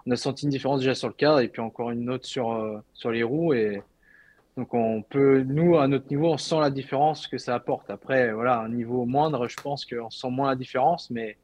[0.07, 2.53] On a senti une différence déjà sur le cadre et puis encore une autre sur,
[2.53, 3.55] euh, sur les roues.
[3.55, 3.83] Et
[4.57, 7.91] donc, on peut, nous, à notre niveau, on sent la différence que ça apporte.
[7.91, 11.37] Après, voilà, un niveau moindre, je pense qu'on sent moins la différence, mais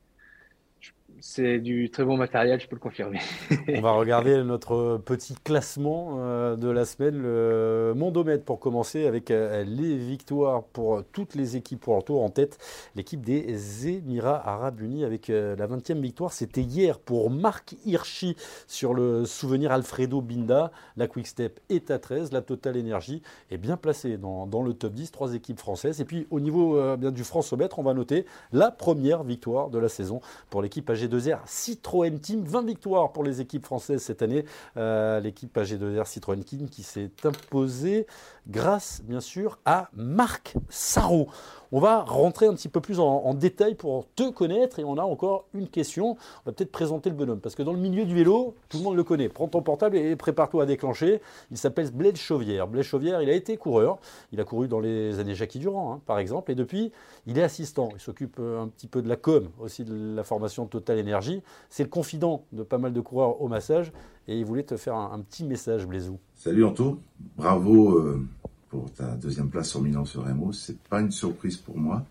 [1.22, 3.20] c'est du très bon matériel, je peux le confirmer.
[3.68, 9.30] On va regarder notre petit classement euh, de la semaine, le Mondomètre pour commencer avec
[9.30, 12.58] euh, les victoires pour toutes les équipes pour leur tour en tête.
[12.96, 18.34] L'équipe des Émirats Arabes Unis avec euh, la 20e victoire, c'était hier pour Marc Hirschi
[18.66, 20.72] sur le souvenir Alfredo Binda.
[20.96, 24.92] La Quick Step est à 13, la Total Energy est bien placée dans, le top
[24.92, 26.00] 10, trois équipes françaises.
[26.00, 30.20] Et puis au niveau du France-Mètre, on va noter la première victoire de la saison
[30.50, 32.44] pour l'équipe AG 2 r Citroën Team.
[32.44, 34.44] 20 victoires pour les équipes françaises cette année.
[34.76, 38.06] Euh, l'équipe AG2R Citroën Team qui s'est imposée
[38.48, 41.28] grâce bien sûr à Marc Sarro.
[41.74, 45.02] On va rentrer un petit peu plus en, détail pour te connaître et on a
[45.02, 46.18] encore une question.
[46.44, 48.82] On va peut-être présenter le bonhomme parce que dans le milieu du vélo, tout le
[48.82, 49.30] monde le connaît.
[49.30, 51.22] Prends ton portable et prépare-toi à déclencher.
[51.50, 52.68] Il s'appelle Blaise Chauvière.
[52.68, 53.98] Blaise Chauvière, il a été coureur.
[54.32, 56.52] Il a couru dans les années Jackie Durand, hein, par exemple.
[56.52, 56.92] Et depuis,
[57.26, 57.88] il est assistant.
[57.94, 61.42] Il s'occupe euh, un petit peu de la com, aussi de la formation Total Énergie.
[61.70, 63.92] C'est le confident de pas mal de coureurs au massage.
[64.28, 66.18] Et il voulait te faire un, petit message, Blaisou.
[66.34, 67.00] Salut Anto.
[67.36, 67.98] Bravo.
[67.98, 68.26] Euh,
[68.72, 70.50] pour ta deuxième place sur Milan sur Remo.
[70.50, 72.06] C'est pas une surprise pour moi.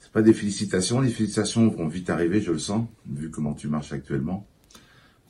[0.00, 1.02] C'est pas des félicitations.
[1.02, 4.46] Les félicitations vont vite arriver, je le sens, vu comment tu marches actuellement.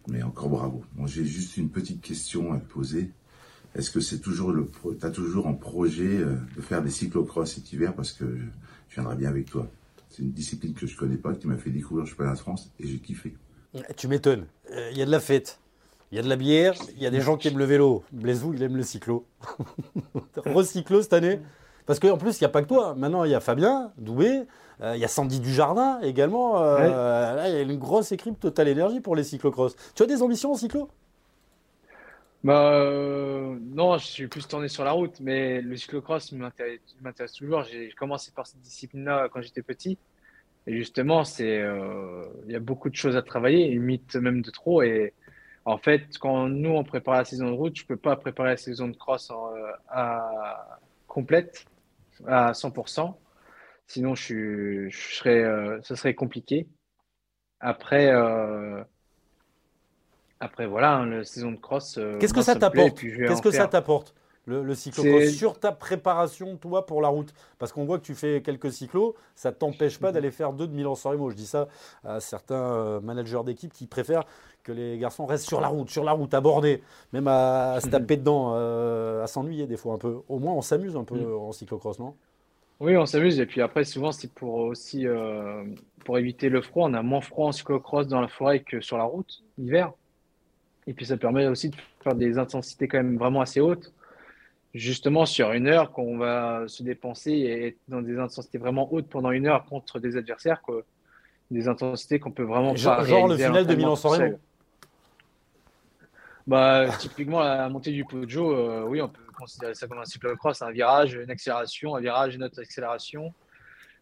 [0.07, 0.85] Mais encore bravo.
[0.95, 3.11] Moi, j'ai juste une petite question à te poser.
[3.75, 4.71] Est-ce que c'est toujours le,
[5.01, 7.93] t'as toujours en projet euh, de faire des cyclocross cet hiver?
[7.97, 8.25] Parce que
[8.89, 9.69] je viendrai bien avec toi.
[10.09, 12.71] C'est une discipline que je connais pas, qui m'a fait découvrir le championnat de France
[12.79, 13.35] et j'ai kiffé.
[13.97, 14.47] Tu m'étonnes.
[14.93, 15.59] Il y a de la fête.
[16.11, 18.03] Il y a de la bière, il y a des gens qui aiment le vélo.
[18.13, 19.27] Blaisou, il aime le cyclo.
[20.37, 21.41] Recyclo cette année
[21.85, 22.95] Parce qu'en plus, il n'y a pas que toi.
[22.95, 24.47] Maintenant, il y a Fabien Doubé,
[24.81, 26.63] euh, il y a Sandy Dujardin également.
[26.63, 29.77] Euh, là, il y a une grosse équipe Total Énergie pour les cyclocross.
[29.95, 30.89] Tu as des ambitions en cyclo?
[32.43, 37.65] Bah, euh, non, je suis plus tourné sur la route, mais le cyclocross m'intéresse toujours.
[37.65, 39.99] J'ai commencé par cette discipline-là quand j'étais petit.
[40.67, 44.81] Et justement, il y a beaucoup de choses à travailler, mythe même de trop.
[44.81, 45.13] Et
[45.69, 48.51] en fait, quand nous, on prépare la saison de route, je ne peux pas préparer
[48.51, 51.67] la saison de cross euh, à, complète,
[52.27, 53.15] à 100%.
[53.87, 56.69] Sinon, je, je serais, euh, ce serait compliqué.
[57.61, 58.83] Après, euh,
[60.41, 62.01] après voilà, hein, la saison de cross.
[62.19, 64.15] Qu'est-ce que ça t'apporte Qu'est-ce que ça t'apporte
[64.47, 67.35] le, le cyclocross sur ta préparation, toi, pour la route?
[67.59, 70.67] Parce qu'on voit que tu fais quelques cyclos, ça ne t'empêche pas d'aller faire deux
[70.67, 71.29] de Milan-San Remo.
[71.29, 71.69] Je dis ça
[72.05, 74.25] à certains managers d'équipe qui préfèrent
[74.69, 76.83] que les garçons restent sur la route, sur la route, abordés,
[77.15, 80.19] même à, se taper dedans, euh, à s'ennuyer des fois un peu.
[80.29, 81.35] Au moins, on s'amuse un peu mm.
[81.35, 82.15] en cyclocross, non?
[82.81, 83.41] Oui, on s'amuse.
[83.41, 85.65] Et puis après, souvent, c'est pour aussi euh,
[86.05, 86.89] pour éviter le froid.
[86.89, 89.93] On a moins froid en cyclocross dans la forêt que sur la route l'hiver.
[90.87, 93.93] Et puis ça permet aussi de faire des intensités quand même vraiment assez hautes.
[94.75, 99.09] Justement, sur une heure, qu'on va se dépenser et être dans des intensités vraiment hautes
[99.09, 100.83] pendant une heure contre des adversaires, quoi.
[101.51, 104.39] des intensités qu'on peut vraiment genre, Genre le final de Milan-San
[106.49, 110.63] bah, typiquement, la montée du Pojo, euh, oui, on peut considérer ça comme un cyclocross,
[110.63, 113.35] un virage, une accélération, un virage, une autre accélération.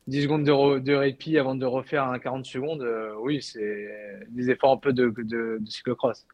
[0.06, 4.74] 10 secondes de, répit avant de refaire un 40 secondes, euh, oui, c'est des efforts
[4.74, 6.24] un peu de, de cyclocross.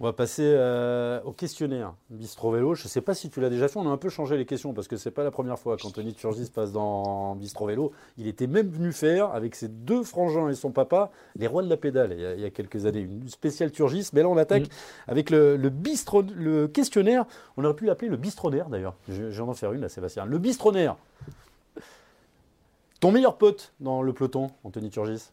[0.00, 2.74] On va passer euh, au questionnaire Bistro Vélo.
[2.74, 3.78] Je ne sais pas si tu l'as déjà fait.
[3.78, 5.76] On a un peu changé les questions parce que ce n'est pas la première fois
[5.76, 7.92] qu'Anthony Turgis passe dans Bistro Vélo.
[8.18, 11.68] Il était même venu faire avec ses deux frangins et son papa les rois de
[11.68, 13.00] la pédale il y a, quelques années.
[13.02, 14.10] Une spéciale Turgis.
[14.12, 15.10] Mais là, on attaque mm.
[15.10, 17.24] avec le, bistro, le questionnaire.
[17.56, 18.94] On aurait pu l'appeler le bistronaire d'ailleurs.
[19.08, 20.24] Je, vais en faire une là, Sébastien.
[20.24, 20.96] Le bistronaire.
[22.98, 25.30] Ton meilleur pote dans le peloton, Anthony Turgis?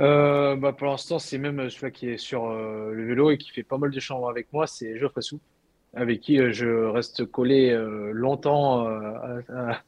[0.00, 3.50] Euh, bah, pour l'instant, c'est même celui qui est sur euh, le vélo et qui
[3.50, 5.40] fait pas mal de chambres avec moi, c'est Geoffrey Sou,
[5.94, 9.82] avec qui euh, je reste collé euh, longtemps euh, à,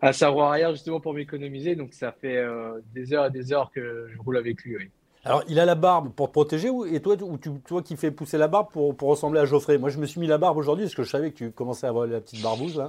[0.00, 1.76] à sa roue arrière justement pour m'économiser.
[1.76, 4.76] Donc ça fait euh, des heures et des heures que je roule avec lui.
[4.76, 4.90] oui.
[5.24, 7.96] Alors, il a la barbe pour te protéger ou- et toi, ou tu, toi qui
[7.96, 9.76] fais pousser la barbe pour, pour ressembler à Geoffrey?
[9.76, 11.86] Moi, je me suis mis la barbe aujourd'hui parce que je savais que tu commençais
[11.86, 12.88] à avoir la petite barbouze là.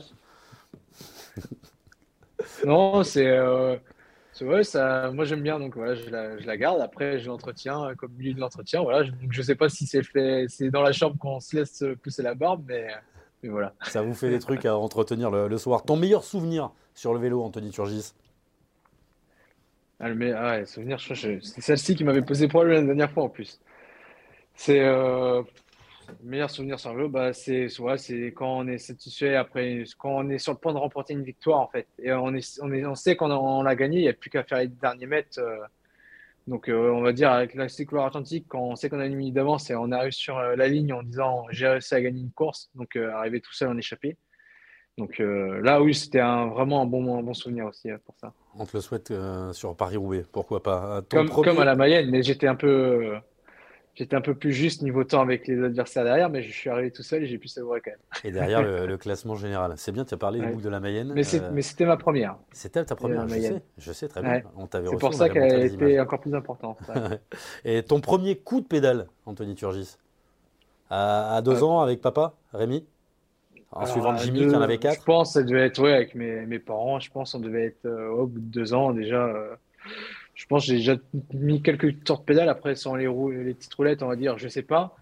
[2.66, 3.38] Non, c'est
[4.42, 6.82] euh, ça, moi j'aime bien, donc voilà, je la, je la garde.
[6.82, 8.82] Après, je l'entretiens euh, comme lui de l'entretien.
[8.82, 11.56] Voilà, je, donc, je sais pas si c'est fait, c'est dans la chambre qu'on se
[11.56, 12.88] laisse pousser la barbe, mais,
[13.44, 13.74] mais voilà.
[13.84, 15.84] Ça vous fait des trucs à entretenir le, le soir.
[15.84, 18.14] Ton meilleur souvenir sur le vélo, Anthony Turgis?
[20.00, 23.24] Ah, le me- ah ouais, souvenir, c'est celle-ci qui m'avait posé problème la dernière fois
[23.24, 23.60] en plus.
[24.54, 25.42] C'est euh,
[26.24, 30.12] meilleur souvenir sur le vélo, bah, c'est ouais, c'est quand on est satisfait après, quand
[30.12, 31.88] on est sur le point de remporter une victoire en fait.
[32.02, 34.44] Et on est, on est, on sait qu'on l'a gagné, il n'y a plus qu'à
[34.44, 35.40] faire les derniers mètres.
[35.40, 35.58] euh,
[36.48, 39.16] donc euh, on va dire avec la cyclo atlantique, quand on sait qu'on a une
[39.16, 42.22] minute d'avance et on arrive sur euh, la ligne en disant j'ai réussi à gagner
[42.22, 44.16] une course, donc arriver tout seul en échappée.
[44.98, 48.34] Donc là oui, c'était vraiment un bon, un bon souvenir aussi pour ça.
[48.58, 49.14] On te le souhaite
[49.52, 51.04] sur Paris-Roubaix, pourquoi pas.
[51.08, 53.14] Ton Comme, premier- comme à la Mayenne, mais j'étais un peu,
[53.98, 56.92] j'étais un peu plus juste niveau temps avec les adversaires derrière, mais je suis arrivé
[56.92, 58.00] tout seul et j'ai pu savourer quand même.
[58.24, 59.74] Et derrière le, le classement général.
[59.78, 60.52] C'est bien, tu as parlé Ouais.
[60.52, 61.12] boucles de la Mayenne.
[61.16, 62.38] Mais Euh, mais c'était ma première.
[62.52, 63.54] C'était ta première, je Mayenne.
[63.56, 64.32] sais, je sais très bien.
[64.32, 64.44] Ouais.
[64.56, 66.00] On t'avait C'est pour on ça qu'elle images.
[66.00, 66.78] encore plus importante.
[66.88, 67.20] ouais.
[67.66, 69.98] Et ton premier coup de pédale, Anthony Turgis
[70.90, 72.86] À, à deux Euh, ans avec papa, Rémi?
[73.72, 75.82] En Alors, suivant Jimmy, deux- qui en avait Je quatre pense que ça devait être,
[75.82, 78.74] ouais, avec mes, mes parents, je pense qu'on devait être euh, au bout de deux
[78.74, 79.34] ans déjà.
[80.38, 80.96] Je pense que j'ai déjà
[81.34, 84.38] mis quelques tours de pédale, après sans les, roues, les petites roulettes, on va dire,
[84.38, 84.96] je sais pas.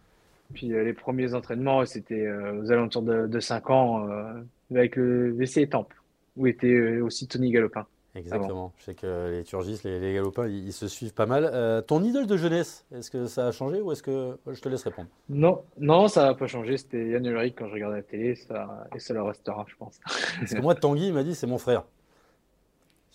[0.54, 4.34] Puis euh, les premiers entraînements, c'était euh, aux alentours de, de 5 ans, euh,
[4.72, 5.94] avec le WC Étampes,
[6.38, 7.86] où était aussi Tony Galopin.
[8.16, 8.72] Exactement.
[8.78, 11.50] Je sais que les Turgis, les, les galopins, ils, ils se suivent pas mal.
[11.54, 14.38] Euh, ton idole de jeunesse, est-ce que ça a changé ou est-ce que.
[14.48, 15.10] Je te laisse répondre?
[15.28, 16.78] Non, non, ça n'a pas changé.
[16.78, 20.00] C'était Yann Ulrich quand je regardais la télé, ça, et ça le restera, je pense.
[20.40, 21.84] Parce que moi, Tanguy il m'a dit c'est mon frère.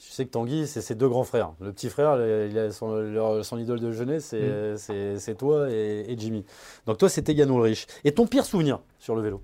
[0.02, 1.52] Je sais que Tanguy, c'est ses deux grands frères.
[1.60, 4.34] Le petit frère, il a son, leur- son idole de jeunesse,
[4.76, 6.44] c'est c'est toi et, et Jimmy.
[6.86, 7.86] Donc toi, c'était Yann Ulrich.
[8.04, 9.42] Et ton pire souvenir sur le vélo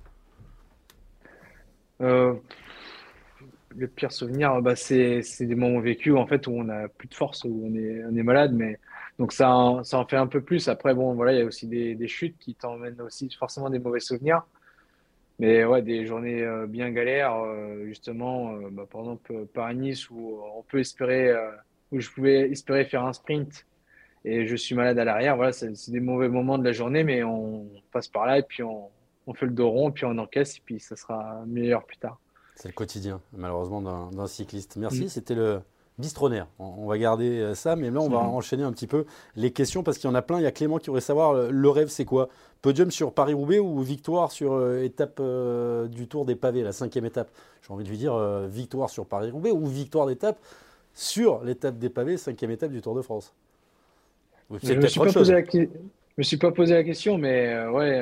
[2.01, 2.35] Euh,
[3.77, 7.15] le pire souvenir, bah, c'est, des moments vécus en fait où on a plus de
[7.15, 8.79] force, où on est, on est malade, mais
[9.19, 10.69] donc ça, en- ça en fait un peu plus.
[10.69, 13.79] Après, bon, voilà, il y a aussi des, des chutes qui t'emmènent aussi forcément des
[13.79, 14.43] mauvais souvenirs.
[15.39, 20.41] Mais ouais, des journées euh, bien galères, euh, justement, euh, bah, par exemple Paris-Nice où
[20.57, 21.33] on peut espérer,
[21.93, 23.67] où je pouvais espérer faire un sprint
[24.25, 25.37] et je suis malade à l'arrière.
[25.37, 28.63] Voilà, c'est des mauvais moments de la journée, mais on passe par là et puis
[28.63, 28.89] on,
[29.27, 32.19] on fait le dos rond, puis on encaisse et puis ça sera meilleur plus tard.
[32.55, 34.77] C'est le quotidien, malheureusement, d'un d'un cycliste.
[34.77, 35.09] Merci, Mm.
[35.09, 35.61] c'était le
[35.99, 36.47] bistronaire.
[36.59, 38.29] On, va garder euh, ça, mais là, on va Mhm.
[38.29, 40.39] enchaîner un petit peu les questions parce qu'il y en a plein.
[40.39, 42.29] Il y a Clément qui voudrait savoir euh, le rêve, c'est quoi?
[42.63, 47.05] Podium sur Paris-Roubaix ou victoire sur euh, étape euh, du Tour des Pavés, la cinquième
[47.07, 47.31] étape?
[47.67, 50.39] J'ai envie de lui dire euh, victoire sur Paris-Roubaix ou victoire d'étape
[50.95, 53.35] sur l'étape des Pavés, cinquième étape du Tour de France?
[54.51, 55.69] Je C'est me suis pas posé la, que- je
[56.19, 58.01] me suis pas posé la question, mais ouais,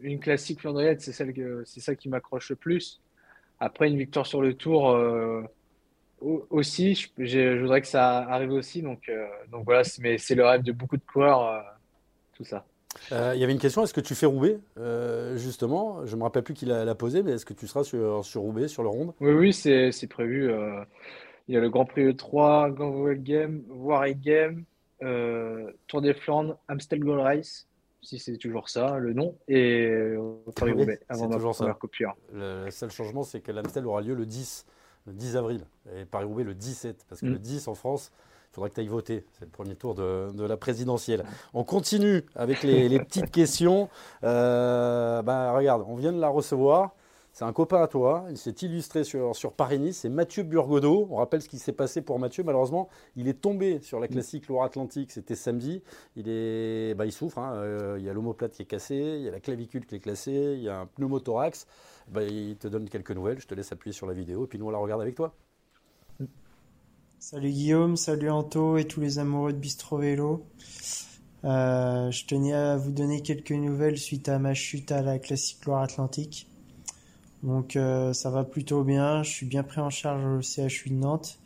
[0.00, 3.00] une classique flandrienne, c'est celle que, c'est ça qui m'accroche le plus.
[3.60, 4.90] Après, une victoire sur le Tour
[6.20, 8.82] aussi, je, voudrais que ça arrive aussi.
[8.82, 11.60] Donc, euh, donc voilà, c'est- mais c'est le rêve de beaucoup de coureurs, euh,
[12.34, 12.64] tout ça.
[13.12, 14.58] Euh, Il y avait une question, est-ce que tu fais Roubaix?
[14.78, 17.66] Euh, Justement, je ne me rappelle plus qui l'a l'a posé, mais est-ce que tu
[17.66, 20.50] seras sur, sur Roubaix, sur le Ronde Oui, oui, c'est prévu.
[21.48, 24.64] il y a le Grand Prix E3, Ganwell Game, Warwick Game,
[25.86, 27.68] Tour des Flandres, Amstel Gold Race,
[28.00, 30.14] si c'est toujours ça le nom, et
[30.58, 31.64] Paris-Roubaix avant c'est ma toujours ça.
[31.64, 32.14] première coupure.
[32.32, 34.64] Le le seul changement, c'est que l'Amstel aura lieu le 10,
[35.06, 35.60] le 10 avril,
[35.96, 37.32] et Paris-Roubaix le 17, parce que Mm.
[37.32, 38.10] le 10 en France,
[38.50, 39.24] il faudra que tu ailles voter.
[39.38, 41.24] C'est le premier tour de, de la présidentielle.
[41.54, 43.88] On continue avec les, les petites questions.
[44.24, 46.94] Euh, bah, regarde, on vient de la recevoir.
[47.36, 48.24] C'est un copain à toi.
[48.30, 49.98] Il s'est illustré sur, Paris-Nice.
[49.98, 51.06] C'est Mathieu Burgodeau.
[51.10, 52.42] On rappelle ce qui s'est passé pour Mathieu.
[52.42, 55.12] Malheureusement, il est tombé sur la classique Loire-Atlantique.
[55.12, 55.82] C'était samedi.
[56.16, 57.38] Il, est, bah, il souffre.
[57.38, 57.52] hein.
[57.56, 59.16] Euh, il y a l'omoplate qui est cassée.
[59.18, 60.54] Il y a la clavicule qui est cassée.
[60.56, 61.66] Il y a un pneumothorax.
[62.08, 63.38] Bah, il te donne quelques nouvelles.
[63.38, 64.46] Je te laisse appuyer sur la vidéo.
[64.46, 65.34] Et puis nous, on la regarde avec toi.
[67.18, 70.46] Salut Guillaume, salut Anto et tous les amoureux de Bistro Vélo.
[71.44, 75.66] Euh, je tenais à vous donner quelques nouvelles suite à ma chute à la Classique
[75.66, 76.48] Loire-Atlantique.
[77.42, 80.94] Donc euh, ça va plutôt bien, je suis bien pris en charge au CHU de
[80.94, 81.38] Nantes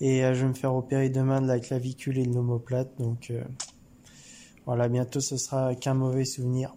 [0.00, 2.90] et euh, je vais me faire opérer demain de la clavicule et de l'omoplate.
[2.98, 3.42] Donc euh,
[4.66, 6.74] voilà, bientôt ce sera qu'un mauvais souvenir.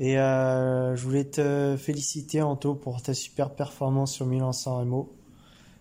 [0.00, 5.12] Et je voulais te féliciter Anto pour ta super performance sur Milan-San Remo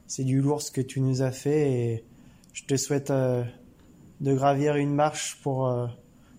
[0.07, 2.05] c'est du lourd ce que tu nous as fait et
[2.51, 5.71] je te souhaite de gravir une marche pour,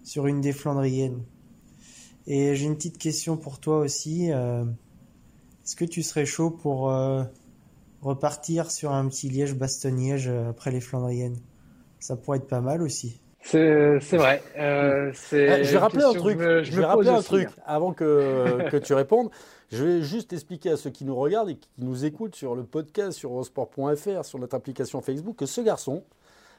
[0.02, 1.22] sur une des Flandriennes.
[2.30, 4.30] Et j'ai une petite question pour toi aussi.
[4.30, 4.62] euh,
[5.64, 7.24] Est-ce que tu serais chaud pour euh,
[8.02, 11.38] repartir sur un petit Liège-Bastogne-Liège euh, après les Flandriennes?
[12.00, 13.18] Ça pourrait être pas mal aussi.
[13.40, 14.42] C'est vrai.
[14.58, 16.38] Euh, c'est Eh, je vais rappeler un truc.
[16.38, 17.62] je me- Je je vais rappeler un aussi, truc hein.
[17.64, 19.30] avant que, que tu répondes.
[19.72, 22.62] Je vais juste expliquer à ceux qui nous regardent et qui nous écoutent sur le
[22.64, 26.04] podcast, sur eurosport.fr, sur notre application Facebook, que ce garçon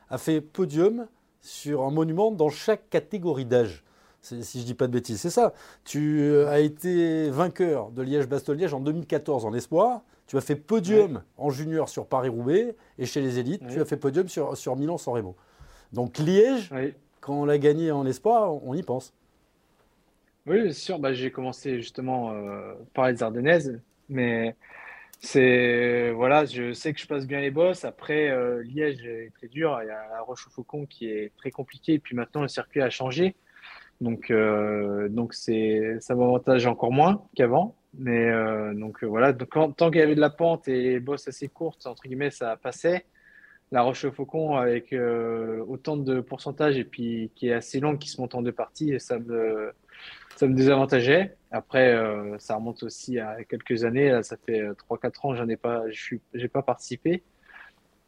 [0.10, 1.05] a fait podium
[1.41, 3.84] sur un monument dans chaque catégorie d'âge.
[4.21, 5.53] Si je dis pas de bêtises, c'est ça.
[5.86, 10.01] Tu euh, as été vainqueur de Liège-Bastogne-Liège en 2014 en espoir.
[10.27, 13.97] Tu as fait podium en junior sur Paris-Roubaix et chez les élites, tu as fait
[13.97, 15.36] podium sur, sur Milan-San Remo.
[15.91, 16.93] Donc Liège, Oui.
[17.19, 19.13] quand on l'a gagné en espoir, on y pense.
[20.45, 20.99] Oui, c'est sûr.
[20.99, 24.55] Bah, j'ai commencé justement euh, par les Ardennaises, mais
[25.19, 27.84] c'est voilà, je sais que je passe bien les bosses.
[27.84, 29.79] Après, euh, Liège est très dur.
[29.82, 31.93] Il y a la Roche-au-Faucon qui est très compliquée.
[31.93, 33.36] Et puis maintenant, le circuit a changé,
[34.02, 37.76] donc euh, donc c'est ça m'avantage encore moins qu'avant.
[37.98, 40.82] Mais euh, donc euh, voilà, donc, quand- tant qu'il y avait de la pente et
[40.84, 43.06] les bosses assez courtes entre guillemets, ça passait.
[43.72, 48.20] La Roche-au-Faucon avec euh, autant de pourcentage et puis qui est assez longue, qui se
[48.22, 49.72] monte en deux parties, ça me
[50.36, 51.36] ça me désavantageait.
[51.52, 51.94] Après,
[52.40, 54.10] ça remonte aussi à quelques années.
[54.10, 57.24] Là, ça fait euh, 3-4 ans, j'en pas, je suis, j'ai pas participé.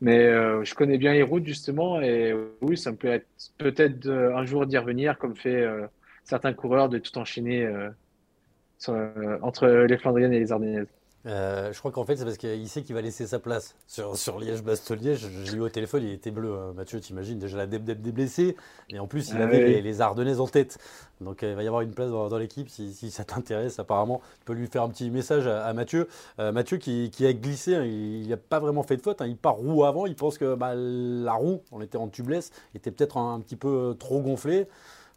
[0.02, 3.28] Mais euh, je connais bien les routes justement, et oui, ça me peut être
[3.60, 5.86] peut-être un jour d'y revenir, comme fait euh,
[6.24, 10.88] certains coureurs, de tout enchaîner euh, entre les Flandriennes et les Ardennaises.
[11.28, 14.18] Euh, je crois qu'en fait, c'est parce qu'il sait qu'il va laisser sa place sur,
[14.18, 15.28] sur Liège-Bastogne-Liège.
[15.44, 18.56] J'ai eu au téléphone, il était bleu, hein, Mathieu, t'imagines, déjà la deb des blessés.
[18.90, 19.70] Et en plus, il Ah avait oui.
[19.74, 20.80] les, les Ardennaises en tête.
[21.20, 23.78] Donc, euh, il va y avoir une place dans, dans l'équipe si, si ça t'intéresse,
[23.78, 24.22] apparemment.
[24.40, 26.08] Tu peux lui faire un petit message à, à Mathieu.
[26.40, 29.22] Euh, Mathieu qui, qui a glissé, hein, il n'a pas vraiment fait de faute.
[29.22, 32.50] hein, il part roue avant, il pense que bah, la roue, on était en tubeless,
[32.74, 34.68] était peut-être un, un petit peu trop gonflée.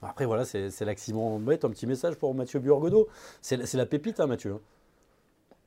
[0.02, 1.64] Après, voilà, c'est l'accident bête.
[1.64, 3.08] Un petit message pour Mathieu Burgodeau.
[3.40, 4.58] C'est la- c'est la pépite, hein, Mathieu.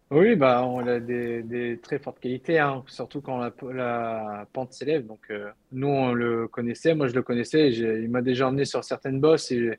[0.10, 5.06] Oui, bah, on a des, très fortes qualités, hein, surtout quand la, la pente s'élève.
[5.06, 7.70] Donc, euh, nous, on le connaissait, moi, je le connaissais.
[7.72, 9.78] Il m'a déjà emmené sur certaines bosses et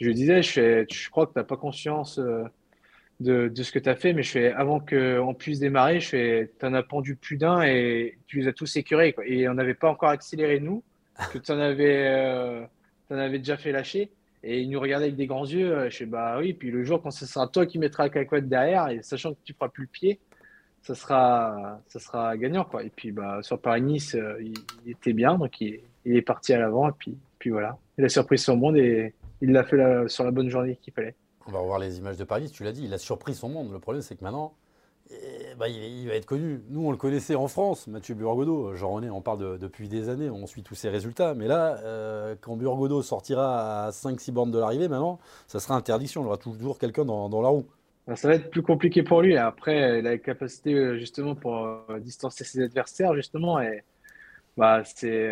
[0.00, 2.42] je lui disais, je fais, crois que tu n'as pas conscience euh,
[3.20, 6.52] de, ce que tu as fait, mais je fais, avant qu'on puisse démarrer, je fais,
[6.58, 9.14] tu en as pendu plus d'un et tu les as tous écurés.
[9.24, 10.82] Et on n'avait pas encore accéléré, nous,
[11.32, 12.66] que tu en euh,
[13.08, 14.10] avais déjà fait lâcher.
[14.46, 15.74] Et il nous regardait avec des grands yeux.
[15.74, 18.10] euh, Je fais, bah oui, puis le jour quand ce sera toi qui mettras la
[18.10, 20.20] cacahuète derrière, et sachant que tu feras plus le pied,
[20.82, 22.84] ça sera, ça sera gagnant, quoi.
[22.84, 26.58] Et puis, bah, sur Paris-Nice, euh, il, était bien, donc il, il est parti à
[26.58, 27.78] l'avant, et puis, puis voilà.
[27.96, 29.78] Il a surpris son monde et il l'a fait
[30.08, 31.14] sur la bonne journée qu'il fallait.
[31.46, 33.72] On va revoir les images de Paris, tu l'as dit, il a surpris son monde.
[33.72, 34.54] Le problème, c'est que maintenant,
[35.10, 36.62] eh ben, il, va être connu.
[36.70, 38.74] Nous, on le connaissait en France, Mathieu Burgodeau.
[38.74, 41.34] Jean-René en parle de- depuis des années, on suit tous ses résultats.
[41.34, 46.22] Mais là, euh, quand Burgodeau sortira à 5-6 bornes de l'arrivée, maintenant, ça sera interdiction.
[46.22, 47.66] Il aura toujours quelqu'un dans, la roue.
[48.06, 49.36] Bah, ça va être plus compliqué pour lui.
[49.36, 53.60] Après, il a la capacité euh, justement pour euh, distancer ses adversaires, justement.
[53.60, 53.84] Et
[54.56, 55.28] bah, c'est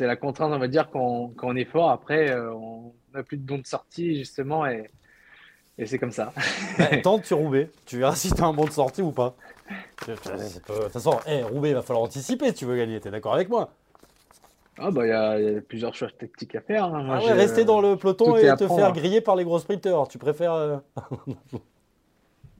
[0.00, 1.90] la contrainte, on va dire, quand, quand on est fort.
[1.90, 4.66] Après, on n'a plus de don de sortie, justement.
[4.66, 4.90] Et,
[5.78, 6.32] et c'est comme ça.
[6.78, 9.34] Bah, tente sur Roubaix, tu verras si tu as un bon de sortie ou pas.
[10.06, 13.00] De toute façon, eh, Roubaix, il va falloir anticiper si tu veux gagner.
[13.00, 13.70] Tu es d'accord avec moi?
[14.78, 16.84] Ah, bah, il y a, il y a plusieurs choix tactiques à faire.
[16.84, 17.02] hein.
[17.02, 18.80] Moi, Ah ouais, Rester dans le peloton tout et te prendre.
[18.82, 20.06] faire griller par les gros sprinteurs.
[20.08, 20.52] Tu préfères.
[20.52, 20.76] euh,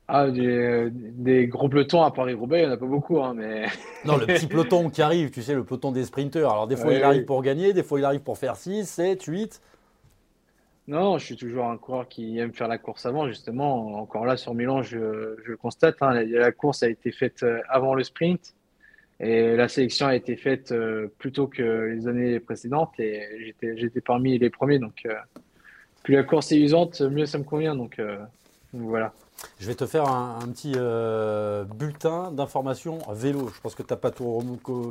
[0.08, 3.20] Ah, des, des gros pelotons à Paris-Roubaix, il n'y en a pas beaucoup.
[3.20, 3.66] Hein, mais...
[4.04, 6.52] Non, le petit peloton qui arrive, tu sais, le peloton des sprinteurs.
[6.52, 8.88] Alors, des fois, Ouais, il arrive pour gagner, des fois, il arrive pour faire 6,
[8.88, 9.60] 7, 8.
[10.88, 13.98] Non, je suis toujours un coureur qui aime faire la course avant, justement.
[13.98, 14.98] Encore là, sur Milan, je,
[15.44, 15.96] le constate.
[16.00, 18.54] hein, la, course a été faite euh, avant le sprint
[19.18, 24.00] et la sélection a été faite euh, plus tôt que les années précédentes et j'étais,
[24.00, 24.78] parmi les premiers.
[24.78, 25.14] Donc, euh,
[26.02, 27.74] plus la course est usante, mieux ça me convient.
[27.74, 28.18] Donc, euh,
[28.74, 29.14] donc voilà.
[29.58, 33.50] Je vais te faire un, petit euh, bulletin d'information vélo.
[33.54, 34.42] Je pense que tu n'as pas tout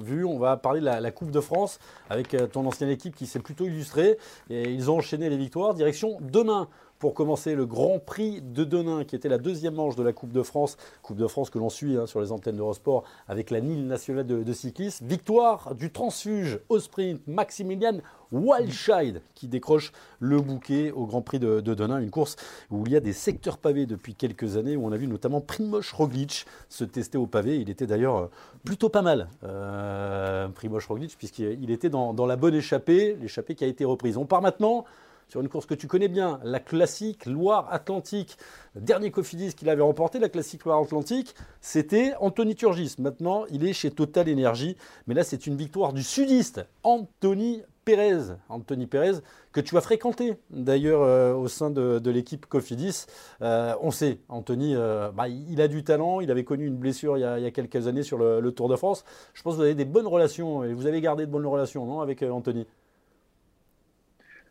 [0.03, 0.25] vu.
[0.25, 3.27] On va parler de la, la Coupe de France avec euh, ton ancienne équipe qui
[3.27, 4.17] s'est plutôt illustrée.
[4.49, 5.73] Et ils ont enchaîné les victoires.
[5.73, 6.67] Direction demain
[6.99, 10.31] pour commencer le Grand Prix de Denain, qui était la deuxième manche de la Coupe
[10.31, 10.77] de France.
[11.01, 14.25] Coupe de France que l'on suit hein, sur les antennes d'Eurosport avec la NIL nationale
[14.25, 15.05] de, de cyclisme.
[15.05, 17.99] Victoire du transfuge au sprint Maximilian
[18.31, 21.99] Walscheid qui décroche le bouquet au Grand Prix de, de Denain.
[21.99, 22.35] Une course
[22.71, 25.41] où il y a des secteurs pavés depuis quelques années, où on a vu notamment
[25.41, 27.57] Primoz Roglic se tester au pavé.
[27.57, 28.27] Il était d'ailleurs euh,
[28.63, 33.63] plutôt pas mal, euh, Primoz Roglic, puisqu'il il était dans la bonne échappée, l'échappée qui
[33.63, 34.17] a été reprise.
[34.17, 34.85] On part maintenant
[35.27, 38.37] sur une course que tu connais bien, la classique Loire-Atlantique.
[38.75, 42.95] Le dernier Cofidis qu'il avait remporté, la classique Loire-Atlantique, c'était Anthony Turgis.
[42.99, 44.77] Maintenant, il est chez Total Energy.
[45.07, 49.19] Mais là, c'est une victoire du sudiste, Anthony Pérez, Anthony Pérez,
[49.51, 53.05] que tu as fréquenté d'ailleurs euh, au sein de, l'équipe Cofidis.
[53.41, 57.17] Euh, on sait, Anthony, euh, bah, il a du talent, il avait connu une blessure
[57.17, 59.05] il y a, quelques années sur le, Tour de France.
[59.33, 61.85] Je pense que vous avez des bonnes relations et vous avez gardé de bonnes relations,
[61.85, 62.65] non, avec Anthony?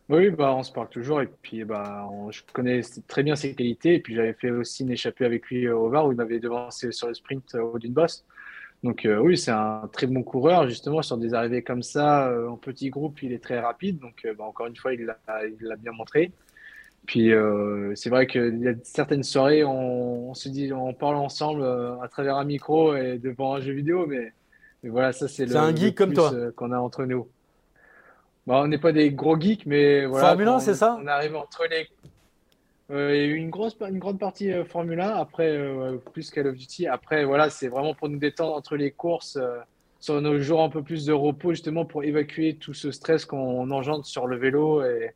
[0.09, 3.95] Oui, bah, on se parle toujours et puis bah, je connais très bien ses qualités
[3.95, 6.93] et puis j'avais fait aussi une échappée avec lui au Var où il m'avait devancé
[6.93, 8.25] sur le sprint au d'une bosse.
[8.85, 12.49] Donc euh, oui, c'est un très bon coureur, justement, sur des arrivées comme ça, euh,
[12.49, 13.99] en petit groupe, il est très rapide.
[13.99, 16.33] Donc euh, bah, encore une fois, il l'a bien montré.
[17.07, 17.33] Puis
[17.95, 21.63] c'est vrai qu'il y a certaines soirées, on, se dit, on parle ensemble
[22.03, 24.33] à travers un micro et devant un jeu vidéo, mais,
[24.83, 27.29] voilà, ça c'est le, un geek comme toi qu'on a entre nous.
[28.47, 30.29] Bah, on n'est pas des gros geeks, mais voilà.
[30.29, 31.89] Formule 1, c'est ça On arrive entre les
[32.91, 35.97] euh, il y a eu une, grosse, une grande partie euh, Formule 1, après euh,
[36.13, 36.87] plus Call of Duty.
[36.87, 39.39] Après, voilà, c'est vraiment pour nous détendre entre les courses,
[40.01, 43.71] sur nos jours un peu plus de repos, justement pour évacuer tout ce stress qu'on
[43.71, 45.15] engendre sur le vélo et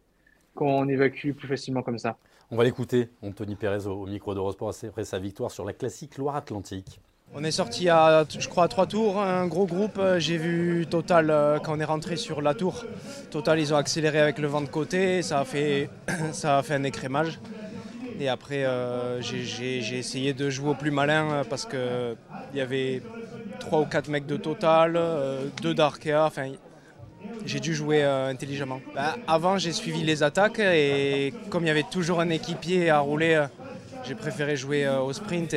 [0.55, 2.17] qu'on évacue plus facilement comme ça.
[2.51, 7.01] On va l'écouter, Anthony Perez au, micro d'Eurosport après sa victoire sur la classique Loire-Atlantique.
[7.35, 10.01] On est sorti à, je crois, trois tours, un gros groupe.
[10.19, 12.85] J'ai vu Total quand on est rentré sur la tour.
[13.31, 15.23] Total, ils ont accéléré avec le vent de côté.
[15.23, 15.91] Ça a fait,
[16.71, 17.39] un écrémage.
[18.21, 22.17] Et après, euh, j'ai essayé de jouer au plus malin euh, parce qu'il
[22.55, 23.01] y avait
[23.61, 26.25] trois ou quatre mecs de total, euh, deux d'Arkea.
[26.25, 26.51] Enfin,
[27.45, 28.81] j'ai dû jouer intelligemment.
[28.95, 32.99] Bah, avant, j'ai suivi les attaques et comme il y avait toujours un équipier à
[32.99, 33.47] rouler,
[34.05, 35.55] j'ai préféré jouer au sprint.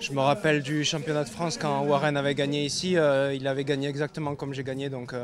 [0.00, 2.92] Je me rappelle du championnat de France quand Warren avait gagné ici.
[2.92, 4.90] il avait gagné exactement comme j'ai gagné.
[4.90, 5.14] Donc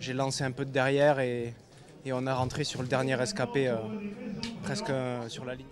[0.00, 1.54] j'ai lancé un peu de derrière et
[2.12, 3.76] on a rentré sur le dernier escapé euh,
[4.62, 5.66] presque euh, sur la ligne.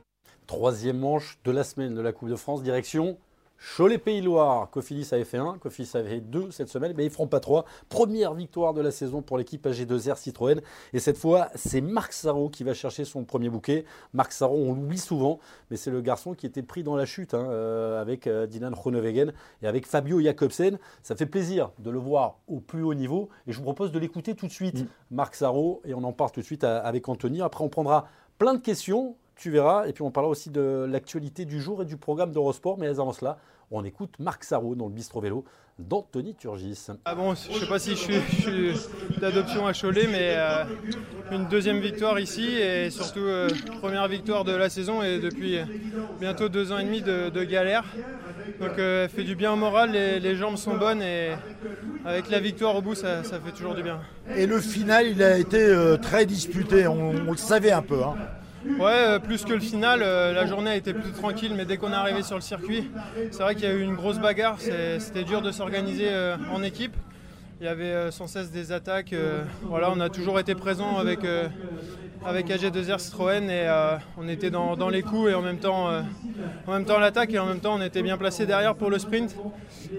[0.47, 3.19] Troisième manche de la semaine de la Coupe de France, direction
[3.59, 4.71] Cholet-Pays-Loire.
[4.71, 7.41] Cofidis avait fait 1, Cofidis avait fait 2 cette semaine, mais ils ne feront pas
[7.41, 7.65] 3.
[7.89, 10.61] Première victoire de la saison pour l'équipe AG2R Citroën.
[10.93, 13.85] Et cette fois, c'est Marc Sarro qui va chercher son premier bouquet.
[14.13, 15.41] Marc Sarro, on l'oublie souvent,
[15.71, 18.73] mais c'est le garçon qui était pris dans la chute hein, euh, avec euh, Dylan
[18.73, 19.33] Groenewegen
[19.63, 20.79] et avec Fabio Jacobsen.
[21.03, 23.29] Ça fait plaisir de le voir au plus haut niveau.
[23.47, 24.87] Et je vous propose de l'écouter tout de suite, mm.
[25.11, 27.41] Marc Sarro, et on en parle tout de suite avec Anthony.
[27.41, 29.87] Après, on prendra plein de questions tu verras.
[29.87, 32.79] Et puis on parlera aussi de l'actualité du jour et du programme d'Eurosport.
[32.79, 33.39] Mais avant cela,
[33.71, 35.45] on écoute Marc Sarro dans le Bistro Vélo
[35.79, 36.87] d'Anthony Turgis.
[37.05, 38.73] Ah bon, je ne sais pas si je suis,
[39.21, 40.65] d'adoption à Cholet, mais euh,
[41.33, 45.59] une deuxième victoire ici et surtout euh, première victoire de la saison et depuis
[46.19, 47.85] bientôt deux ans et demi de, galère.
[48.61, 51.33] Donc euh, fait du bien au moral, les, jambes sont bonnes et
[52.07, 54.01] avec la victoire au bout, ça, fait toujours du bien.
[54.35, 58.03] Et le final, il a été très disputé, on, le savait un peu.
[58.03, 58.15] Hein.
[58.79, 61.77] Ouais, euh, plus que le final, euh, la journée a été plutôt tranquille, mais dès
[61.77, 62.91] qu'on est arrivé sur le circuit,
[63.31, 64.59] c'est vrai qu'il y a eu une grosse bagarre.
[64.99, 66.95] C'était dur de s'organiser euh, en équipe.
[67.61, 69.15] Il y avait sans cesse des attaques.
[69.63, 71.21] voilà, on a toujours été présent avec,
[72.23, 73.67] avec AG2R Citroën et
[74.19, 75.89] on était dans, les coups et en même temps,
[76.87, 79.35] temps l'attaque et en même temps on était bien placé derrière pour le sprint.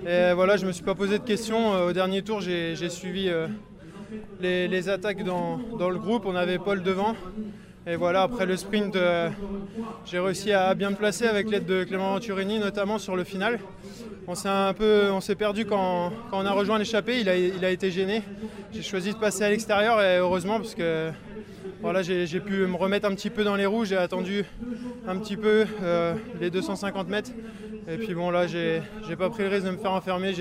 [0.05, 1.71] Et voilà, je me suis pas posé de questions.
[1.71, 3.31] Au dernier tour, j'ai suivi
[4.39, 6.27] les, attaques dans, dans le groupe.
[6.27, 7.15] On avait Paul devant.
[7.89, 9.29] Et voilà, après le sprint, euh,
[10.03, 13.61] j'ai réussi à bien me placer avec l'aide de Clément Venturini, notamment sur le final.
[14.27, 17.21] On s'est un peu, on s'est perdu quand, on a rejoint l'échappée.
[17.21, 18.23] Il a, il a été gêné.
[18.73, 21.11] J'ai choisi de passer à l'extérieur et heureusement parce que
[21.79, 23.85] voilà, j'ai pu me remettre un petit peu dans les roues.
[23.85, 24.43] J'ai attendu
[25.07, 27.31] un petit peu euh, les 250 mètres.
[27.87, 28.81] Et puis bon là, j'ai
[29.17, 30.33] pas pris le risque de me faire enfermer.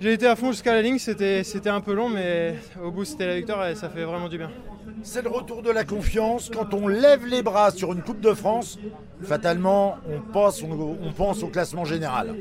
[0.00, 3.26] J'ai été à fond jusqu'à la ligne, c'était un peu long, mais au bout c'était
[3.26, 4.50] la victoire et ça fait vraiment du bien.
[5.02, 6.50] C'est le retour de la confiance.
[6.52, 8.78] Quand on lève les bras sur une Coupe de France,
[9.22, 12.34] fatalement, on pense, on pense au classement général.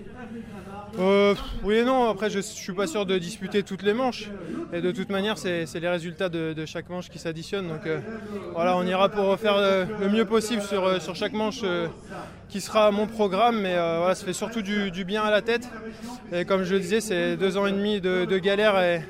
[1.00, 4.30] Euh, oui et non, après je ne suis pas sûr de disputer toutes les manches.
[4.74, 7.68] Et de toute manière, c'est les résultats de, chaque manche qui s'additionnent.
[7.68, 8.00] Donc euh,
[8.54, 11.62] voilà, on ira pour faire le, mieux possible sur, euh, chaque manche
[12.50, 13.62] qui sera mon programme.
[13.62, 15.70] Mais voilà, ça fait surtout du, bien à la tête.
[16.32, 18.80] Et comme je le disais, c'est deux ans et demi de, de galère.
[18.80, 19.02] Et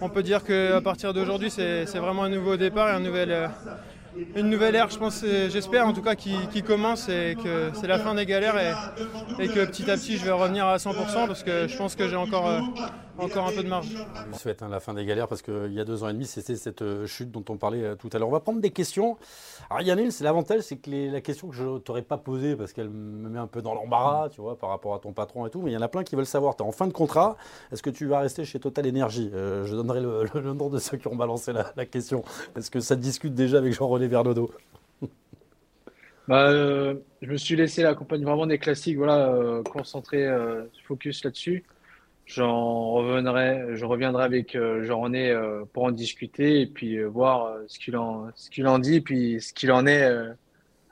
[0.00, 3.50] on peut dire qu'à partir d'aujourd'hui, c'est vraiment un nouveau départ et un nouvel
[4.34, 7.98] une nouvelle ère, je pense, j'espère en tout cas, qui, commence et que c'est la
[7.98, 8.56] fin des galères
[9.38, 12.08] et, que petit à petit je vais revenir à 100% parce que je pense que
[12.08, 12.60] j'ai encore, euh,
[13.18, 13.88] encore un peu de marge.
[14.32, 16.26] Je souhaite hein, la fin des galères parce qu'il y a deux ans et demi,
[16.26, 18.28] c'était cette euh, chute dont on parlait euh, tout à l'heure.
[18.28, 19.16] On va prendre des questions.
[19.70, 21.62] Alors, il y en a une, c'est l'avantage, c'est que les- la question que je
[21.62, 24.68] ne t'aurais pas posée parce qu'elle me met un peu dans l'embarras, tu vois, par
[24.70, 26.56] rapport à ton patron et tout, mais il y en a plein qui veulent savoir.
[26.56, 27.36] Tu es en fin de contrat,
[27.70, 29.30] est-ce que tu vas rester chez Total Energy?
[29.32, 32.24] Euh, Je donnerai le, le- le nom de ceux qui ont balancé la, la question.
[32.56, 34.50] Est-ce que ça te discute déjà avec Jean-René Bernodeau
[36.26, 40.26] Bah, euh, je me suis laissé la campagne vraiment des classiques, voilà, euh, concentré,
[40.86, 41.64] focus là-dessus.
[42.32, 47.46] J'en reviendrai, je reviendrai avec euh, Jean-René euh, pour en discuter et puis euh, voir
[47.46, 50.08] euh, ce qu'il en, ce en dit, puis ce qu'il en est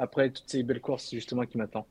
[0.00, 1.84] après toutes ces belles courses justement qui m'attendent.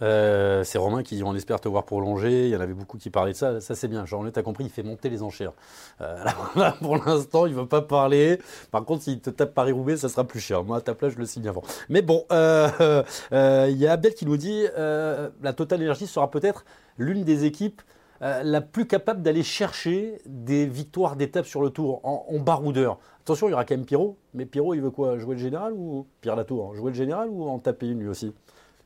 [0.00, 2.46] C'est Romain qui dit on espère te voir prolonger.
[2.46, 3.60] Il y en avait beaucoup qui parlaient de ça.
[3.60, 4.06] Ça, c'est bien.
[4.06, 5.52] Jean-René, t'as compris, il fait monter les enchères.
[6.00, 8.38] Là, pour l'instant, il ne veut pas parler.
[8.70, 10.64] Par contre, s'il te tape Paris-Roubaix, ça sera plus cher.
[10.64, 11.62] Moi, à ta place, je le signe avant.
[11.90, 16.64] Mais bon, il y a Abdel qui nous dit la Total Energy sera peut-être
[16.96, 17.82] l'une des équipes
[18.22, 22.98] euh, la plus capable d'aller chercher des victoires d'étape sur le tour en, en baroudeur.
[23.20, 24.16] Attention, il y aura quand même Pierrot.
[24.34, 27.44] Mais Pierrot, il veut quoi Jouer le général ou Pierre Latour Jouer le général ou
[27.48, 28.32] en taper une lui aussi?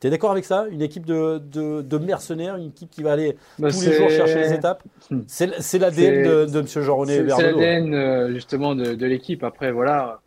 [0.00, 0.66] Tu es d'accord avec ça?
[0.68, 4.10] Une équipe de, de, de mercenaires, une équipe qui va aller Bah, tous les jours
[4.10, 4.82] chercher les étapes?
[5.28, 6.66] C'est l'ADN de, de M.
[6.66, 9.44] Jean-René C'est l'ADN euh, justement de, de l'équipe.
[9.44, 10.20] Après, voilà,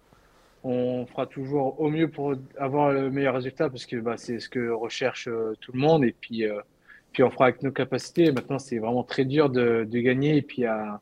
[0.64, 4.48] on fera toujours au mieux pour avoir le meilleur résultat parce que bah, c'est ce
[4.48, 6.06] que recherche euh, tout le monde.
[6.06, 6.62] Et puis, euh,
[7.16, 8.34] puis on fera avec nos capacités.
[8.34, 10.36] Maintenant, c'est vraiment très dur de, gagner.
[10.36, 11.00] Et puis, il y a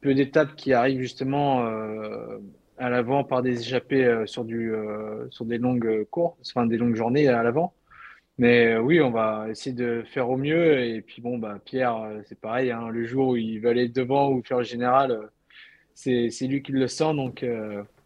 [0.00, 2.38] peu d'étapes qui arrivent justement euh,
[2.78, 6.76] à l'avant par des échappées euh, sur, du, euh, sur des longues courses, enfin des
[6.76, 7.74] longues journées à l'avant.
[8.38, 10.78] Mais oui, on va essayer de faire au mieux.
[10.84, 12.70] Et puis bon, bah, Pierre, c'est pareil.
[12.70, 15.30] hein, le jour où il va aller devant ou faire le général,
[15.94, 17.12] c'est lui qui le sent.
[17.14, 17.44] Donc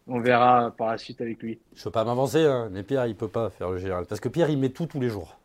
[0.07, 1.59] on verra par la suite avec lui.
[1.75, 4.07] Je ne peux pas m'avancer, hein, mais Pierre, il ne peut pas faire le général.
[4.07, 5.37] Parce que Pierre, il met tout tous les jours.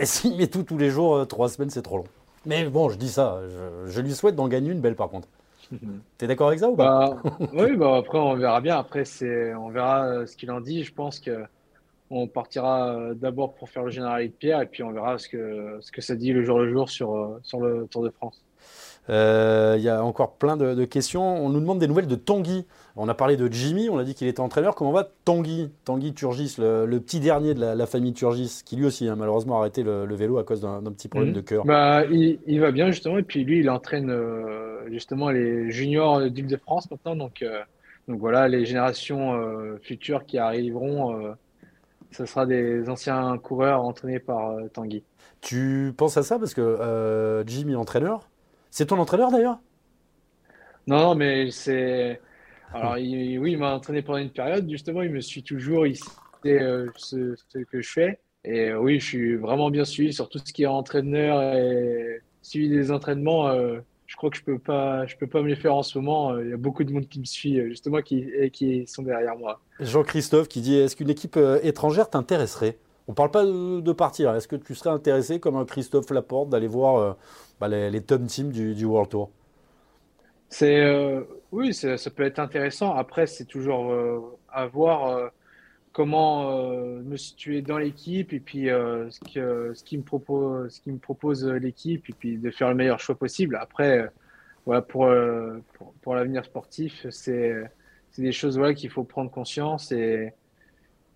[0.00, 2.04] Et s'il met tout tous les jours, euh, trois semaines, c'est trop long.
[2.46, 3.40] Mais bon, je dis ça.
[3.48, 5.28] Je, je lui souhaite d'en gagner une belle, par contre.
[6.18, 8.78] T'es d'accord avec ça ou pas Bah, oui, bah, après on verra bien.
[8.78, 10.84] Après, c'est, on verra euh, ce qu'il en dit.
[10.84, 11.44] Je pense que
[12.10, 15.28] on partira euh, d'abord pour faire le général avec Pierre et puis on verra ce
[15.28, 18.42] que, ce que ça dit le jour le jour sur, sur le Tour de France.
[19.10, 21.22] Euh, Il y a encore plein de, de questions.
[21.44, 22.66] On nous demande des nouvelles de Tanguy.
[22.96, 24.74] On a parlé de Jimmy, on a dit qu'il était entraîneur.
[24.74, 25.70] Comment va Tanguy?
[25.84, 29.14] Tanguy Turgis, le, le petit dernier de la, la famille Turgis, qui lui aussi a
[29.16, 31.36] malheureusement arrêté le, le vélo à cause d'un petit problème Mhm.
[31.36, 31.64] de cœur.
[31.64, 36.28] Bah, il, il va bien justement et puis lui il entraîne euh, justement les juniors
[36.30, 37.60] d'Île-de-France maintenant donc euh,
[38.08, 39.38] donc voilà les générations
[39.82, 41.34] futures qui arriveront
[42.10, 45.04] ce sera des anciens coureurs entraînés par euh, Tanguy.
[45.42, 46.38] Tu penses à ça?
[46.38, 48.28] Parce que euh, Jimmy, entraîneur,
[48.70, 49.58] c'est ton entraîneur d'ailleurs
[50.86, 52.20] Non non mais c'est
[52.72, 55.96] alors il- oui il m'a entraîné pendant une période justement il me suit toujours il
[55.96, 56.06] sait
[56.46, 58.18] euh, ce, ce que je fais.
[58.44, 62.20] Et euh, oui je suis vraiment bien suivi sur tout ce qui est entraîneur et
[62.42, 65.56] suivi des entraînements euh, je crois que je peux pas je peux pas me les
[65.56, 66.32] faire en ce moment.
[66.32, 69.02] Euh, il y a beaucoup de monde qui me suit justement qui et qui sont
[69.02, 69.60] derrière moi.
[69.80, 72.78] Jean-Christophe qui dit Est-ce qu'une équipe étrangère t'intéresserait?
[73.08, 74.34] On parle pas de, partir.
[74.34, 77.12] Est-ce que tu serais intéressé, comme un Christophe Laporte, d'aller voir euh,
[77.58, 79.30] bah, les, les top teams du, World Tour?
[80.50, 82.94] C'est euh, oui, ça peut être intéressant.
[82.94, 84.20] Après, c'est toujours euh,
[84.52, 85.30] à voir
[85.92, 86.52] comment
[87.02, 90.98] me situer dans l'équipe et puis ce que ce qui me propose ce qui me
[90.98, 93.56] propose l'équipe et puis de faire le meilleur choix possible.
[93.60, 94.08] Après,
[94.64, 95.10] voilà pour
[95.74, 97.54] pour, pour l'avenir sportif, c'est
[98.10, 100.32] c'est des choses voilà qu'il faut prendre conscience et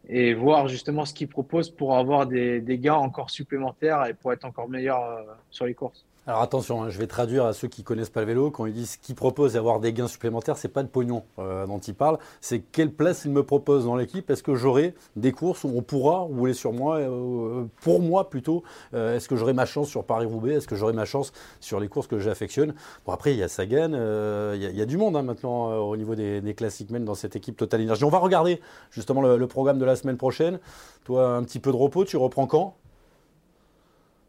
[0.09, 4.33] et voir justement ce qu'ils proposent pour avoir des, des gains encore supplémentaires et pour
[4.33, 6.05] être encore meilleur euh, sur les courses.
[6.25, 8.53] Alors attention, hein, je vais traduire à ceux qui connaissent pas le vélo.
[8.53, 11.81] Quand ils disent qu'ils proposent d'avoir des gains supplémentaires, c'est pas de pognon euh, dont
[11.81, 12.19] ils parlent.
[12.41, 14.31] C'est quelle place ils me proposent dans l'équipe?
[14.31, 18.63] Est-ce que j'aurai des courses où on pourra rouler sur moi, euh, pour moi plutôt?
[18.95, 20.55] Euh, Est-ce que j'aurai ma chance sur Paris-Roubaix?
[20.55, 22.75] Est-ce que j'aurai ma chance sur les courses que j'affectionne?
[23.05, 25.79] Bon après, il y a Sagan, euh, il y, a- du monde hein, maintenant euh,
[25.79, 28.05] au niveau des, classic men dans cette équipe Total Energy.
[28.05, 28.61] On va regarder
[28.93, 30.61] justement le programme de la semaine prochaine.
[31.03, 32.77] Toi, un petit peu de repos, tu reprends quand?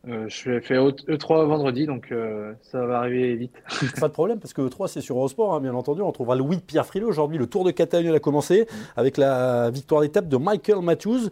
[0.10, 3.54] Euh, je fais E3 vendredi, donc euh, ça va arriver vite.
[4.02, 6.02] Pas de problème, parce que E3, c'est sur Eurosport, hein, bien entendu.
[6.02, 7.08] On trouvera Louis Pierre Frilot.
[7.08, 11.30] Aujourd'hui, le Tour de Catalogne a commencé avec la victoire d'étape de Michael Matthews.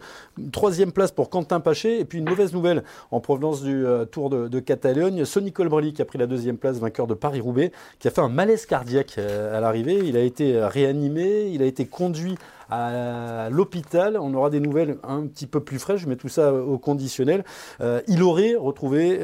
[0.52, 2.00] Troisième place pour Quentin Paché.
[2.00, 5.26] Et puis une mauvaise nouvelle en provenance du euh, Tour de, de Catalogne.
[5.26, 8.30] Sonny Colbrelli qui a pris la deuxième place, vainqueur de Paris-Roubaix, qui a fait un
[8.30, 10.00] malaise cardiaque euh, à l'arrivée.
[10.02, 12.36] Il a été réanimé, il a été conduit
[12.72, 14.16] à l'hôpital.
[14.18, 16.00] On aura des nouvelles un petit peu plus fraîches.
[16.00, 17.44] Je mets tout ça au conditionnel.
[18.08, 19.18] il aurait retrouvé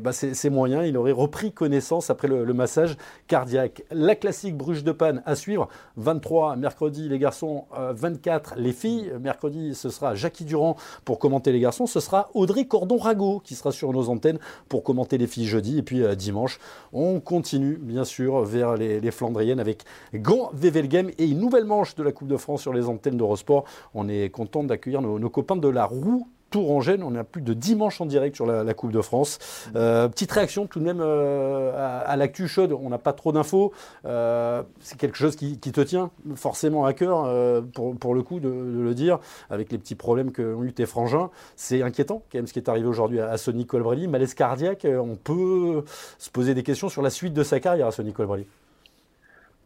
[0.00, 0.86] bah, ses, moyens.
[0.86, 3.82] Il aurait repris connaissance après le, massage cardiaque.
[3.90, 5.68] La classique Bruges de Panne à suivre.
[5.96, 9.12] 23 mercredi les garçons, 24 les filles.
[9.20, 11.86] Mercredi ce sera Jackie Durand pour commenter les garçons.
[11.86, 15.78] Ce sera Audrey Cordon-Rago qui sera sur nos antennes pour commenter les filles jeudi.
[15.78, 16.60] Et puis dimanche,
[16.92, 19.84] on continue bien sûr vers les, Flandriennes avec
[20.14, 23.64] Gant Wevelgem et une nouvelle manche de la Coupe de France sur les antennes d'Eurosport.
[23.94, 27.02] On est content d'accueillir nos, copains de la roue Tourangène.
[27.02, 29.38] On a plus de dimanche en direct sur la, Coupe de France.
[29.76, 32.72] Euh, petite réaction tout de même euh, à, l'actu chaude.
[32.72, 33.72] On n'a pas trop d'infos.
[34.04, 37.30] Euh, c'est quelque chose qui, te tient forcément à cœur,
[37.74, 39.18] pour, le coup, de, le dire,
[39.50, 41.30] avec les petits problèmes qu'ont eu tes frangins.
[41.56, 44.08] C'est inquiétant, quand même, ce qui est arrivé aujourd'hui à, Sonny Colbrelli.
[44.08, 45.84] Malaise cardiaque, on peut
[46.18, 48.46] se poser des questions sur la suite de sa carrière à Sonny Colbrelli.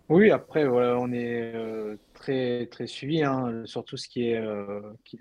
[0.09, 1.55] Oui, après, voilà, on est
[2.23, 4.45] très, suivi hein, sur tout ce qui est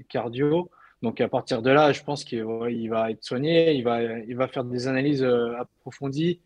[0.08, 0.70] cardio.
[1.02, 4.48] Donc à partir de là, je pense qu'il va être soigné, il va, il va
[4.48, 6.40] faire des analyses euh, approfondies,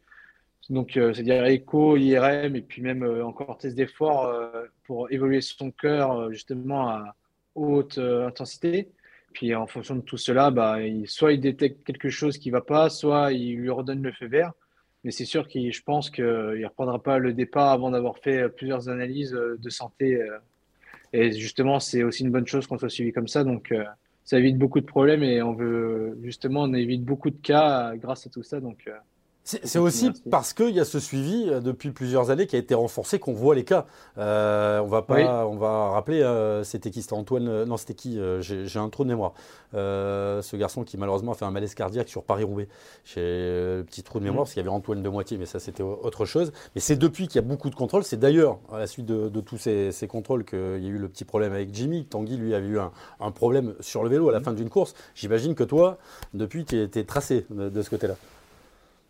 [0.69, 4.33] donc euh, c'est-à-dire écho, IRM et puis même euh, encore test d'effort
[4.85, 7.15] pour évoluer son cœur justement à
[7.55, 8.91] haute intensité.
[9.33, 12.61] Puis en fonction de tout cela, bah, soit il détecte quelque chose qui ne va
[12.61, 14.53] pas, soit il lui redonne le feu vert.
[15.05, 18.49] Mais c'est sûr que je pense qu'il ne reprendra pas le départ avant d'avoir fait
[18.49, 20.19] plusieurs analyses de santé.
[21.13, 23.45] Et justement, c'est aussi une bonne chose qu'on soit suivi comme ça.
[23.45, 23.71] Donc,
[24.25, 28.25] ça évite beaucoup de problèmes et on veut justement on évite beaucoup de cas grâce
[28.25, 28.59] à tout ça.
[28.59, 28.97] Donc euh,
[29.45, 32.73] c'est aussi parce qu'il y a ce suivi euh, depuis plusieurs années qui a été
[32.73, 33.85] renforcé qu'on voit les cas.
[34.17, 37.03] Euh, on va pas, on va rappeler, euh, c'était qui?
[37.03, 39.33] C'était Antoine Non, c'était qui J'ai un trou de mémoire.
[39.73, 42.67] ce garçon qui malheureusement a fait un malaise cardiaque sur Paris-Roubaix.
[43.03, 44.45] J'ai le petit trou de mémoire mm.
[44.45, 46.51] parce qu'il y avait Antoine de moitié, mais ça c'était autre chose.
[46.73, 48.03] Mais c'est depuis qu'il y a beaucoup de contrôles.
[48.03, 51.23] C'est d'ailleurs à la suite de, tous ces, contrôles qu'il y a eu le petit
[51.23, 52.05] problème avec Jimmy.
[52.05, 54.43] Tanguy lui avait eu un, problème sur le vélo à la mm.
[54.43, 54.95] fin d'une course.
[55.13, 55.99] J'imagine que toi,
[56.33, 58.15] depuis, tu es, tracé de ce côté-là.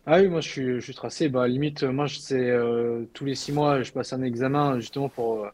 [0.08, 1.28] Ah oui, moi je suis, tracé.
[1.28, 5.44] Bah, limite, moi c'est euh, tous les six mois, je passe un examen justement pour,
[5.44, 5.48] euh,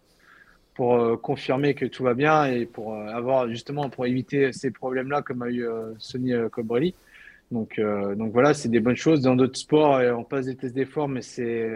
[0.74, 5.22] pour euh, confirmer que tout va bien et pour avoir justement pour éviter ces problèmes-là
[5.22, 5.66] comme a eu
[5.98, 6.94] Sonny Colbrelli.
[7.50, 9.22] Donc, donc voilà, c'est des bonnes choses.
[9.22, 11.70] Dans d'autres sports, on passe des tests d'effort, mais c'est,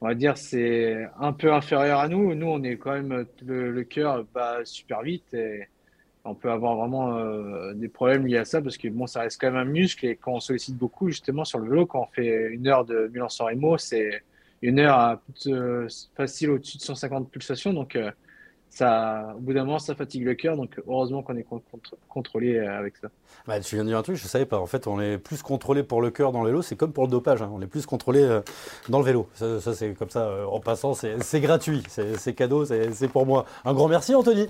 [0.00, 2.34] on va dire, c'est un peu inférieur à nous.
[2.34, 5.36] Nous, on est quand même le, cœur bat super vite
[6.24, 9.40] on peut avoir vraiment euh, des problèmes liés à ça parce que bon, ça reste
[9.40, 12.12] quand même un muscle et quand on sollicite beaucoup justement sur le vélo, quand on
[12.14, 14.22] fait une heure de Milan-San Remo, c'est
[14.62, 17.72] une heure à, euh, facile au-dessus de 150 pulsations.
[17.72, 18.12] Donc, euh,
[18.70, 20.56] ça, au bout d'un moment, ça fatigue le cœur.
[20.56, 21.44] Donc, heureusement qu'on est
[22.08, 23.08] contrôlé avec ça.
[23.46, 24.60] Bah, tu viens de dire un truc, je ne savais pas.
[24.60, 26.62] En fait, on est plus contrôlé pour le cœur dans le vélo.
[26.62, 27.42] C'est comme pour le dopage.
[27.42, 27.50] Hein.
[27.52, 28.40] On est plus contrôlé
[28.88, 29.28] dans le vélo.
[29.34, 31.82] Ça, ça c'est comme ça, en passant, c'est gratuit.
[31.88, 33.44] C'est cadeau, c'est pour moi.
[33.66, 34.48] Un grand merci, Anthony.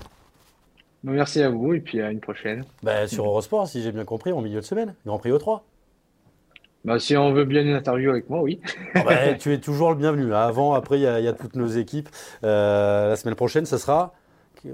[1.03, 2.63] Merci à vous et puis à une prochaine.
[2.81, 5.61] Bah, sur Eurosport, si j'ai bien compris, en milieu de semaine, Grand Prix O3.
[6.85, 8.61] Bah, si on veut bien une interview avec moi, oui.
[8.95, 10.33] Ah bah, tu es toujours le bienvenu.
[10.33, 12.09] Avant, après, il y, a toutes nos équipes.
[12.43, 14.13] Euh, la semaine prochaine, ça sera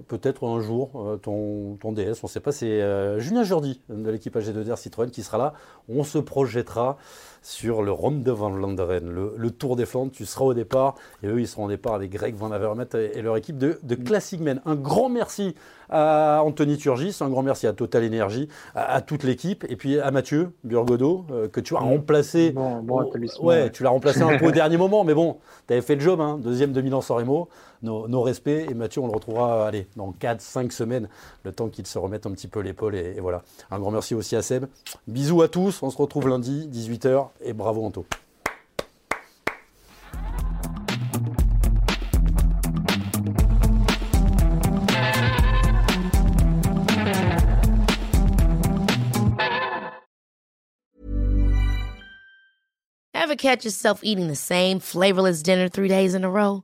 [0.07, 3.81] peut-être un jour euh, ton, ton, DS, on ne sait pas, c'est euh, Julien Jourdi
[3.89, 5.53] de l'équipe AG2R Citroën qui sera là.
[5.87, 6.97] On se projettera
[7.41, 10.11] sur le Ronde de Van Vlanderen, le, Tour des Flandres.
[10.11, 13.21] Tu seras au départ et eux, ils seront au départ avec Greg Van Avermaet et,
[13.21, 14.61] leur équipe de, de Classic Men.
[14.65, 15.55] Un grand merci
[15.89, 20.11] à Anthony Turgis, un grand merci à Total Energy, à, toute l'équipe et puis à
[20.11, 22.51] Mathieu Burgodo euh, que tu as remplacé.
[22.51, 23.09] Bon, bon
[23.41, 25.37] ouais, tu l'as remplacé un peu au dernier moment, mais bon,
[25.67, 27.49] tu avais fait le job, hein, deuxième de Milan San Remo.
[27.81, 31.07] Nos, respects et Mathieu, on le retrouvera dans 4-5 semaines,
[31.43, 32.97] le temps qu'il se remette un petit peu l'épaule.
[33.71, 34.65] Un grand merci aussi à Seb.
[35.07, 38.05] Bisous à tous, on se retrouve lundi, 18h et bravo Anto.
[53.13, 56.63] Ever catch yourself eating the same flavorless dinner three days in a row?